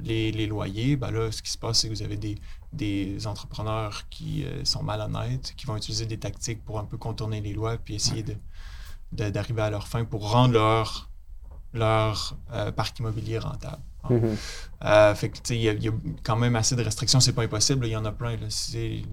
les, 0.04 0.32
les 0.32 0.48
loyers. 0.48 0.96
Ben 0.96 1.12
là, 1.12 1.32
ce 1.32 1.42
qui 1.42 1.52
se 1.52 1.58
passe, 1.58 1.80
c'est 1.80 1.90
que 1.90 1.94
vous 1.94 2.04
avez 2.04 2.18
des, 2.18 2.38
des 2.74 3.26
entrepreneurs 3.28 4.04
qui 4.10 4.46
euh, 4.46 4.64
sont 4.66 4.84
malhonnêtes, 4.84 5.54
qui 5.56 5.66
vont 5.66 5.78
utiliser 5.78 6.06
des 6.06 6.18
tactiques 6.18 6.64
pour 6.64 6.80
un 6.80 6.86
peu 6.86 6.98
contourner 6.98 7.42
les 7.42 7.54
lois, 7.54 7.78
puis 7.78 7.96
essayer 7.96 8.24
de, 8.24 8.36
d'arriver 9.12 9.62
à 9.62 9.70
leur 9.70 9.88
fin 9.88 10.06
pour 10.06 10.32
rendre 10.32 10.54
leur, 10.54 11.09
leur 11.74 12.36
euh, 12.54 12.72
parc 12.72 13.00
immobilier 13.00 13.38
rentable. 13.40 13.82
Mhm. 14.10 14.36
Euh, 14.86 15.14
fait 15.14 15.30
que, 15.30 15.36
tu 15.36 15.42
sais, 15.44 15.56
il 15.58 15.62
y, 15.62 15.70
a- 15.70 15.74
il 15.74 15.84
y 15.84 15.90
a 15.90 15.92
quand 16.24 16.38
même 16.38 16.56
assez 16.56 16.76
de 16.76 16.82
restrictions. 16.82 17.20
C'est 17.20 17.34
pas 17.34 17.44
impossible. 17.44 17.86
Il 17.86 17.92
y 17.92 17.98
en 17.98 18.06
a 18.06 18.12
plein. 18.14 18.36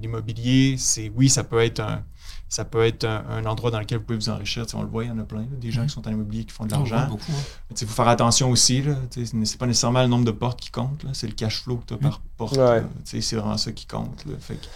L'immobilier, 0.01 0.77
c'est 0.79 1.11
oui, 1.15 1.29
ça 1.29 1.45
peut 1.45 1.61
être 1.61 1.81
un, 1.81 2.03
ça 2.49 2.65
peut 2.65 2.85
être 2.85 3.05
un, 3.05 3.25
un 3.29 3.45
endroit 3.47 3.71
dans 3.71 3.81
lequel 3.81 3.99
vous 3.99 4.05
pouvez 4.05 4.19
vous 4.19 4.29
enrichir. 4.29 4.65
On 4.75 4.83
le 4.83 4.89
voit, 4.89 5.05
il 5.05 5.09
y 5.09 5.11
en 5.11 5.19
a 5.19 5.25
plein. 5.25 5.41
là, 5.41 5.47
des 5.61 5.71
gens 5.73 5.83
qui 5.85 5.91
sont 5.93 6.07
en 6.07 6.11
immobilier 6.11 6.45
qui 6.45 6.53
font 6.53 6.65
de 6.65 6.71
l'argent. 6.71 7.07
beaucoup. 7.09 7.33
hein. 7.33 7.43
Il 7.81 7.87
faut 7.87 7.95
faire 7.95 8.09
attention 8.09 8.51
aussi. 8.51 8.83
C'est 9.11 9.59
pas 9.59 9.67
nécessairement 9.67 10.03
le 10.03 10.09
nombre 10.09 10.25
de 10.25 10.31
portes 10.31 10.61
qui 10.61 10.71
compte. 10.71 11.05
C'est 11.13 11.27
le 11.27 11.35
cash 11.35 11.63
flow 11.63 11.79
que 11.79 11.87
tu 11.87 11.95
as 11.95 11.99
par 11.99 12.21
porte. 12.37 12.57
Ouais. 12.57 12.85
C'est 13.05 13.21
vraiment 13.37 13.57
ça 13.59 13.73
qui 13.73 13.87
compte. 13.87 14.25
là. 14.27 14.35
Fait 14.39 14.55
que- 14.55 14.67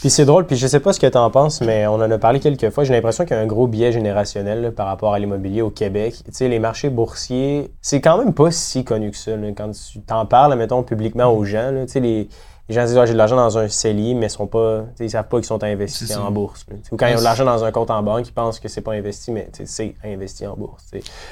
Puis 0.00 0.10
c'est 0.10 0.24
drôle, 0.24 0.46
puis 0.46 0.54
je 0.54 0.66
sais 0.68 0.78
pas 0.78 0.92
ce 0.92 1.00
que 1.00 1.08
tu 1.08 1.18
en 1.18 1.28
penses, 1.28 1.60
mais 1.60 1.88
on 1.88 1.94
en 1.94 2.08
a 2.08 2.18
parlé 2.18 2.38
quelques 2.38 2.70
fois. 2.70 2.84
J'ai 2.84 2.94
l'impression 2.94 3.24
qu'il 3.24 3.36
y 3.36 3.38
a 3.40 3.42
un 3.42 3.46
gros 3.46 3.66
biais 3.66 3.90
générationnel 3.90 4.72
par 4.72 4.86
rapport 4.86 5.12
à 5.12 5.18
l'immobilier 5.18 5.60
au 5.60 5.70
Québec. 5.70 6.14
Tu 6.24 6.32
sais, 6.32 6.48
les 6.48 6.60
marchés 6.60 6.88
boursiers, 6.88 7.72
c'est 7.82 8.00
quand 8.00 8.16
même 8.16 8.32
pas 8.32 8.52
si 8.52 8.84
connu 8.84 9.10
que 9.10 9.16
ça. 9.16 9.32
Quand 9.56 9.72
tu 9.72 10.00
t'en 10.02 10.24
parles, 10.24 10.54
mettons, 10.56 10.84
publiquement 10.84 11.32
aux 11.32 11.44
gens, 11.44 11.72
tu 11.82 11.92
sais, 11.92 11.98
les, 11.98 12.28
les 12.68 12.74
gens 12.74 12.82
se 12.82 12.88
disent 12.88 12.98
Ah, 12.98 13.06
j'ai 13.06 13.12
de 13.14 13.18
l'argent 13.18 13.36
dans 13.36 13.56
un 13.58 13.68
CELI, 13.68 14.14
mais 14.14 14.26
ils 14.26 14.30
sont 14.30 14.46
pas, 14.46 14.84
ils 15.00 15.10
savent 15.10 15.28
pas 15.28 15.38
qu'ils 15.38 15.46
sont 15.46 15.62
investis 15.64 16.16
en 16.16 16.30
bourse. 16.30 16.66
Ou 16.90 16.96
quand 16.96 17.06
ils 17.06 17.14
ont 17.16 17.18
de 17.18 17.24
l'argent 17.24 17.44
dans 17.44 17.64
un 17.64 17.72
compte 17.72 17.90
en 17.90 18.02
banque, 18.02 18.28
ils 18.28 18.32
pensent 18.32 18.60
que 18.60 18.68
c'est 18.68 18.80
pas 18.82 18.92
investi, 18.92 19.30
mais 19.30 19.50
c'est 19.64 19.94
investi 20.04 20.46
en 20.46 20.56
bourse. 20.56 20.84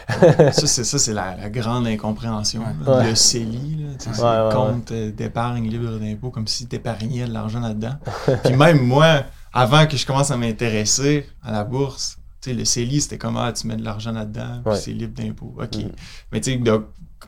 ça, 0.08 0.52
c'est 0.66 0.84
ça, 0.84 0.98
c'est 0.98 1.12
la, 1.12 1.36
la 1.36 1.50
grande 1.50 1.86
incompréhension. 1.86 2.60
Ouais. 2.62 2.86
là. 2.86 2.98
Ouais. 2.98 3.10
Le 3.10 3.14
CELI, 3.14 3.86
c'est 3.98 4.10
Ouais, 4.20 4.52
compte 4.54 4.92
euh, 4.92 5.10
d'épargne 5.12 5.68
libre 5.68 5.98
d'impôt, 5.98 6.30
comme 6.30 6.46
si 6.46 6.66
tu 6.66 6.76
épargnais 6.76 7.26
de 7.26 7.32
l'argent 7.32 7.60
là-dedans. 7.60 7.94
Puis 8.44 8.54
même 8.54 8.80
moi, 8.80 9.22
avant 9.52 9.86
que 9.86 9.96
je 9.96 10.06
commence 10.06 10.30
à 10.30 10.36
m'intéresser 10.36 11.26
à 11.42 11.52
la 11.52 11.64
bourse, 11.64 12.18
tu 12.40 12.50
sais, 12.50 12.56
le 12.56 12.64
CELI, 12.64 13.00
c'était 13.00 13.18
comme 13.18 13.36
ah, 13.36 13.52
tu 13.52 13.66
mets 13.66 13.76
de 13.76 13.84
l'argent 13.84 14.12
là-dedans, 14.12 14.60
puis 14.64 14.76
c'est 14.76 14.92
libre 14.92 15.14
d'impôt. 15.20 15.54
OK. 15.58 15.76
Mhm. 15.76 15.92
Mais 16.32 16.40
tu 16.40 16.52
sais, 16.52 16.62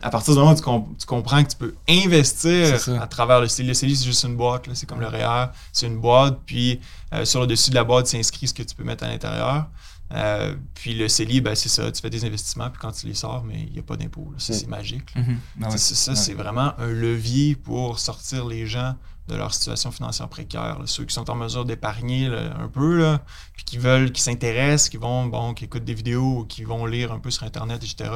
à 0.03 0.11
partir 0.11 0.35
du 0.35 0.39
moment 0.41 0.53
où 0.53 0.57
tu, 0.57 0.63
com- 0.63 0.95
tu 0.99 1.07
comprends 1.07 1.43
que 1.43 1.49
tu 1.51 1.57
peux 1.57 1.75
investir 1.89 2.79
à 3.01 3.07
travers 3.07 3.41
le 3.41 3.49
CELI, 3.49 3.69
le 3.69 3.75
CELI, 3.75 3.97
c'est 3.97 4.05
juste 4.05 4.25
une 4.25 4.37
boîte, 4.37 4.67
là, 4.67 4.75
c'est 4.75 4.87
comme 4.87 5.01
le 5.01 5.07
REER, 5.09 5.47
c'est 5.73 5.87
une 5.87 5.99
boîte, 5.99 6.39
puis 6.47 6.81
euh, 7.15 7.25
sur 7.25 7.41
le 7.41 7.47
dessus 7.47 7.71
de 7.71 7.75
la 7.75 7.85
boîte, 7.85 8.07
c'est 8.07 8.19
inscrit 8.19 8.47
ce 8.49 8.55
que 8.55 8.63
tu 8.63 8.75
peux 8.75 8.85
mettre 8.85 9.05
à 9.05 9.09
l'intérieur. 9.09 9.67
Euh, 10.15 10.55
puis 10.75 10.95
le 10.95 11.07
CELI, 11.09 11.41
ben, 11.43 11.55
c'est 11.55 11.69
ça, 11.69 11.91
tu 11.93 12.01
fais 12.01 12.11
des 12.11 12.25
investissements, 12.25 12.71
puis 12.71 12.79
quand 12.81 12.93
tu 12.93 13.07
les 13.07 13.15
sors, 13.15 13.45
mais 13.45 13.61
il 13.67 13.73
n'y 13.73 13.79
a 13.79 13.83
pas 13.83 13.97
d'impôt. 13.97 14.33
Ça, 14.39 14.53
c'est 14.55 14.67
magique. 14.69 15.15
Mhm. 15.17 15.39
Ah 15.63 15.69
ouais. 15.71 15.77
Ça, 15.79 16.13
Ouais. 16.13 16.17
c'est 16.17 16.35
vraiment 16.35 16.73
un 16.79 16.87
levier 16.89 17.57
pour 17.57 17.99
sortir 17.99 18.47
les 18.47 18.67
gens 18.67 18.95
de 19.29 19.35
leur 19.37 19.53
situation 19.53 19.91
financière 19.91 20.27
précaire. 20.29 20.79
là. 20.79 20.87
Ceux 20.87 21.05
qui 21.05 21.13
sont 21.15 21.29
en 21.29 21.35
mesure 21.35 21.67
d'épargner 21.67 22.27
un 22.29 22.69
peu, 22.69 22.97
là, 22.97 23.21
puis 23.53 23.65
qui 23.65 23.77
veulent, 23.77 24.11
qui 24.11 24.23
s'intéressent, 24.23 24.89
qui 24.89 24.97
vont, 24.97 25.27
bon, 25.27 25.53
qui 25.53 25.65
écoutent 25.65 25.85
des 25.85 25.93
vidéos, 25.93 26.47
qui 26.49 26.65
vont 26.65 26.87
lire 26.87 27.13
un 27.13 27.19
peu 27.19 27.31
sur 27.31 27.43
Internet, 27.45 27.83
etc. 27.85 28.11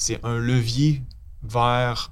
C'est 0.00 0.18
un 0.24 0.38
levier 0.38 1.02
vers, 1.42 2.10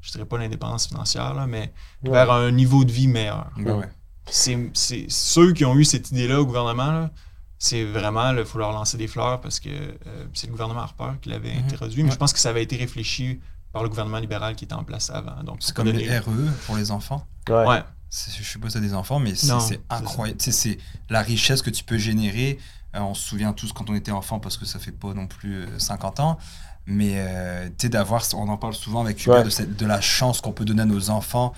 je 0.00 0.10
dirais 0.10 0.24
pas 0.24 0.38
l'indépendance 0.38 0.86
financière, 0.86 1.34
là, 1.34 1.46
mais 1.46 1.70
Ouais. 2.02 2.10
vers 2.12 2.30
un 2.32 2.50
niveau 2.50 2.82
de 2.84 2.90
vie 2.90 3.08
meilleur. 3.08 3.50
Ben 3.58 3.74
ouais. 3.78 3.88
C'est 4.30 4.70
c'est- 4.72 5.04
ceux 5.10 5.52
qui 5.52 5.64
ont 5.66 5.74
eu 5.76 5.84
cette 5.84 6.10
idée-là 6.12 6.40
au 6.40 6.46
gouvernement, 6.46 6.90
là, 6.92 7.10
c'est 7.58 7.84
vraiment, 7.84 8.30
il 8.32 8.44
faut 8.46 8.58
leur 8.58 8.72
lancer 8.72 8.96
des 8.96 9.06
fleurs 9.06 9.42
parce 9.42 9.60
que 9.60 9.68
euh, 9.68 10.26
c'est 10.32 10.46
le 10.46 10.52
gouvernement 10.52 10.80
Harper 10.80 11.12
qui 11.20 11.28
l'avait 11.28 11.54
Mhm. 11.56 11.64
introduit, 11.66 12.02
mais 12.02 12.08
Ouais. 12.08 12.14
je 12.14 12.18
pense 12.18 12.32
que 12.32 12.38
ça 12.38 12.48
avait 12.48 12.62
été 12.62 12.76
réfléchi 12.76 13.38
par 13.70 13.82
le 13.82 13.90
gouvernement 13.90 14.18
libéral 14.18 14.56
qui 14.56 14.64
était 14.64 14.74
en 14.74 14.84
place 14.84 15.10
avant. 15.10 15.42
Donc, 15.44 15.58
C'est 15.60 15.74
comme 15.76 15.88
les 15.88 16.18
RE 16.18 16.30
pour 16.64 16.76
les 16.76 16.90
enfants. 16.90 17.26
Ouais. 17.50 17.66
Ouais. 17.66 17.84
C'est- 18.08 18.30
Je 18.42 18.50
sais 18.50 18.58
pas 18.58 18.68
si 18.68 18.74
t'as 18.74 18.80
des 18.80 18.94
enfants, 18.94 19.18
mais 19.18 19.34
c'est 19.34 19.48
Non, 19.48 19.60
c'est 19.60 19.74
c'est 19.74 19.80
incroyable. 19.90 20.40
C'est 20.40 20.78
la 21.10 21.20
richesse 21.20 21.60
que 21.60 21.70
tu 21.70 21.84
peux 21.84 21.98
générer. 21.98 22.58
Euh, 22.94 23.00
on 23.00 23.12
se 23.12 23.28
souvient 23.28 23.52
tous 23.52 23.72
quand 23.74 23.90
on 23.90 23.94
était 23.94 24.12
enfant, 24.12 24.40
parce 24.40 24.56
que 24.56 24.64
ça 24.64 24.78
fait 24.78 24.92
pas 24.92 25.12
non 25.12 25.26
plus 25.26 25.64
euh, 25.66 25.78
50 25.78 26.18
ans. 26.20 26.38
Mais 26.86 27.14
euh, 27.16 27.68
tu 27.70 27.74
sais, 27.82 27.88
d'avoir, 27.88 28.22
on 28.34 28.48
en 28.48 28.56
parle 28.56 28.74
souvent 28.74 29.00
avec 29.02 29.24
Hubert, 29.24 29.38
Ouais. 29.38 29.44
de, 29.44 29.50
cette- 29.50 29.76
de 29.76 29.86
la 29.86 30.00
chance 30.00 30.40
qu'on 30.40 30.52
peut 30.52 30.64
donner 30.64 30.82
à 30.82 30.86
nos 30.86 31.10
enfants 31.10 31.52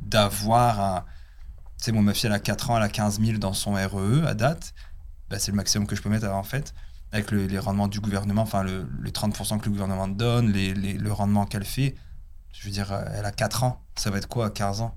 d'avoir 0.00 0.80
un. 0.80 1.04
Tu 1.78 1.84
sais, 1.86 1.92
moi, 1.92 2.02
ma 2.02 2.14
fille, 2.14 2.26
elle 2.26 2.32
a 2.32 2.38
4 2.38 2.70
ans, 2.70 2.76
elle 2.76 2.82
a 2.82 2.88
15 2.88 3.20
000 3.20 3.38
dans 3.38 3.52
son 3.52 3.72
REE 3.74 4.26
à 4.26 4.34
date. 4.34 4.72
Bah, 5.30 5.38
c'est 5.38 5.50
le 5.50 5.56
maximum 5.56 5.86
que 5.86 5.96
je 5.96 6.02
peux 6.02 6.08
mettre 6.08 6.28
en 6.30 6.42
fait. 6.42 6.72
Avec 7.12 7.30
le- 7.30 7.46
les 7.46 7.58
rendements 7.58 7.88
du 7.88 8.00
gouvernement, 8.00 8.42
enfin 8.42 8.62
le, 8.62 8.86
les 9.02 9.10
30% 9.12 9.58
que 9.58 9.66
le 9.66 9.70
gouvernement 9.72 10.08
donne, 10.08 10.52
les, 10.52 10.74
les- 10.74 10.94
le 10.94 11.12
rendement 11.12 11.44
qu'elle 11.46 11.64
fait. 11.64 11.94
Je 12.52 12.64
veux 12.66 12.70
dire, 12.72 12.92
euh, 12.92 13.02
elle 13.14 13.24
a 13.24 13.32
4 13.32 13.64
ans. 13.64 13.82
Ça 13.96 14.10
va 14.10 14.18
être 14.18 14.28
quoi 14.28 14.46
à 14.46 14.50
15 14.50 14.80
ans? 14.80 14.94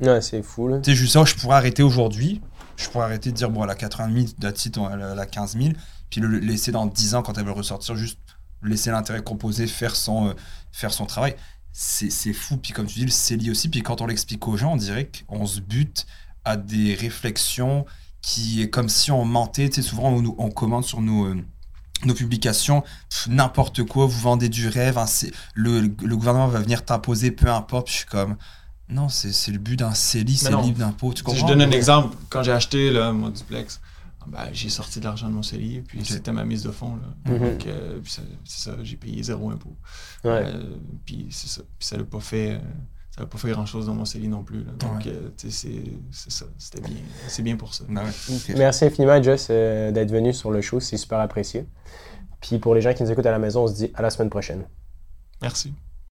Ouais, 0.00 0.20
c'est 0.22 0.42
fou, 0.42 0.68
là. 0.68 0.78
tu 0.80 0.90
sais, 0.90 0.96
juste 0.96 1.12
ça, 1.12 1.24
je 1.24 1.34
pourrais 1.34 1.56
arrêter 1.56 1.82
aujourd'hui. 1.82 2.40
Je 2.76 2.88
pourrais 2.88 3.04
arrêter 3.04 3.30
de 3.30 3.36
dire, 3.36 3.50
bon, 3.50 3.64
elle 3.64 3.70
a 3.70 3.74
80 3.74 4.10
000, 4.14 4.26
that's 4.40 4.64
it, 4.66 4.76
elle 4.78 5.02
a 5.02 5.12
elle 5.12 5.18
a 5.18 5.26
15 5.26 5.56
000. 5.58 5.74
Puis 6.08 6.20
le 6.20 6.38
laisser 6.38 6.72
dans 6.72 6.86
10 6.86 7.14
ans, 7.14 7.22
quand 7.22 7.36
elle 7.36 7.44
veut 7.44 7.52
ressortir, 7.52 7.94
juste 7.96 8.18
laisser 8.62 8.90
l'intérêt 8.90 9.22
composé 9.22 9.66
faire 9.66 9.96
son, 9.96 10.28
euh, 10.28 10.32
faire 10.72 10.92
son 10.92 11.06
travail. 11.06 11.34
C'est 11.72 12.10
c'est 12.10 12.32
fou. 12.32 12.56
Puis 12.56 12.72
comme 12.72 12.86
tu 12.86 12.98
dis, 12.98 13.04
le 13.04 13.10
CELI 13.10 13.50
aussi. 13.50 13.68
Puis 13.68 13.82
quand 13.82 14.00
on 14.00 14.06
l'explique 14.06 14.46
aux 14.48 14.56
gens, 14.56 14.72
on 14.72 14.76
dirait 14.76 15.10
qu'on 15.28 15.46
se 15.46 15.60
bute 15.60 16.06
à 16.44 16.56
des 16.56 16.94
réflexions 16.94 17.86
qui 18.22 18.60
est 18.62 18.68
comme 18.70 18.88
si 18.88 19.10
on 19.10 19.24
mentait. 19.24 19.68
Tu 19.68 19.82
sais, 19.82 19.88
souvent, 19.88 20.10
on, 20.10 20.34
on 20.38 20.50
commente 20.50 20.84
sur 20.84 21.00
nos. 21.00 21.26
euh, 21.26 21.36
nos 22.06 22.14
publications, 22.14 22.82
n'importe 23.28 23.82
quoi, 23.84 24.06
vous 24.06 24.18
vendez 24.20 24.48
du 24.48 24.68
rêve, 24.68 24.96
hein, 24.96 25.04
c'est- 25.06 25.32
le, 25.52 25.80
le 25.82 26.16
gouvernement 26.16 26.48
va 26.48 26.58
venir 26.60 26.82
t'imposer, 26.82 27.30
peu 27.30 27.50
importe. 27.50 27.88
Puis 27.88 27.92
je 27.92 27.98
suis 27.98 28.06
comme, 28.08 28.36
non, 28.88 29.10
c'est 29.10 29.32
c'est 29.32 29.52
le 29.52 29.58
but 29.58 29.76
d'un 29.76 29.92
CELI, 29.92 30.34
c'est 30.38 30.48
libre 30.62 30.78
d'impôt, 30.78 31.12
tu 31.12 31.18
Si 31.18 31.24
comprends? 31.24 31.40
je 31.46 31.52
donne 31.52 31.60
un 31.60 31.70
exemple. 31.70 32.16
Quand 32.30 32.42
j'ai 32.42 32.52
acheté 32.52 32.90
là, 32.90 33.12
mon 33.12 33.28
duplex, 33.28 33.82
ben, 34.26 34.48
j'ai 34.52 34.68
sorti 34.68 35.00
de 35.00 35.04
l'argent 35.04 35.28
de 35.28 35.34
mon 35.34 35.42
CELI, 35.42 35.80
puis 35.82 36.04
c'était 36.04 36.32
ma 36.32 36.44
mise 36.44 36.62
de 36.62 36.70
fonds. 36.70 36.96
Là. 36.96 37.32
Mhm. 37.32 37.38
Donc, 37.50 37.66
euh, 37.66 37.98
puis 38.02 38.12
ça- 38.12 38.22
c'est 38.44 38.70
ça, 38.70 38.76
j'ai 38.82 38.96
payé 38.96 39.22
zéro 39.22 39.50
impôt. 39.50 39.74
Ouais. 40.24 40.42
Euh, 40.46 40.76
puis 41.04 41.26
c'est 41.30 41.48
ça. 41.48 41.62
Puis 41.78 41.86
ça 41.88 41.96
n'a 41.96 42.04
pas 42.04 42.20
fait. 42.20 42.52
euh, 42.52 42.58
ça 43.12 43.22
n'a 43.22 43.26
pas 43.26 43.38
fait 43.38 43.50
grand 43.50 43.66
chose 43.66 43.86
dans 43.86 43.94
mon 43.94 44.04
CELI 44.04 44.28
non 44.28 44.44
plus. 44.44 44.62
là. 44.64 44.72
Donc, 44.78 45.04
Ouais. 45.04 45.12
euh, 45.12 45.30
c'est 45.36 45.50
c'est 45.50 46.30
ça. 46.30 46.46
C'était 46.58 46.80
bien. 46.80 46.96
C'est 47.28 47.42
bien 47.42 47.56
pour 47.56 47.74
ça. 47.74 47.84
Ben. 47.88 48.04
Merci 48.56 48.84
infiniment, 48.84 49.20
Jess, 49.22 49.48
euh, 49.50 49.90
d'être 49.90 50.10
venu 50.12 50.32
sur 50.32 50.50
le 50.50 50.60
show. 50.60 50.78
C'est 50.80 50.96
super 50.96 51.18
apprécié. 51.18 51.66
Puis 52.40 52.58
pour 52.58 52.74
les 52.74 52.80
gens 52.80 52.94
qui 52.94 53.02
nous 53.02 53.10
écoutent 53.10 53.26
à 53.26 53.32
la 53.32 53.38
maison, 53.38 53.64
on 53.64 53.66
se 53.66 53.74
dit 53.74 53.90
à 53.94 54.02
la 54.02 54.10
semaine 54.10 54.30
prochaine. 54.30 54.64
Merci. 55.42 55.72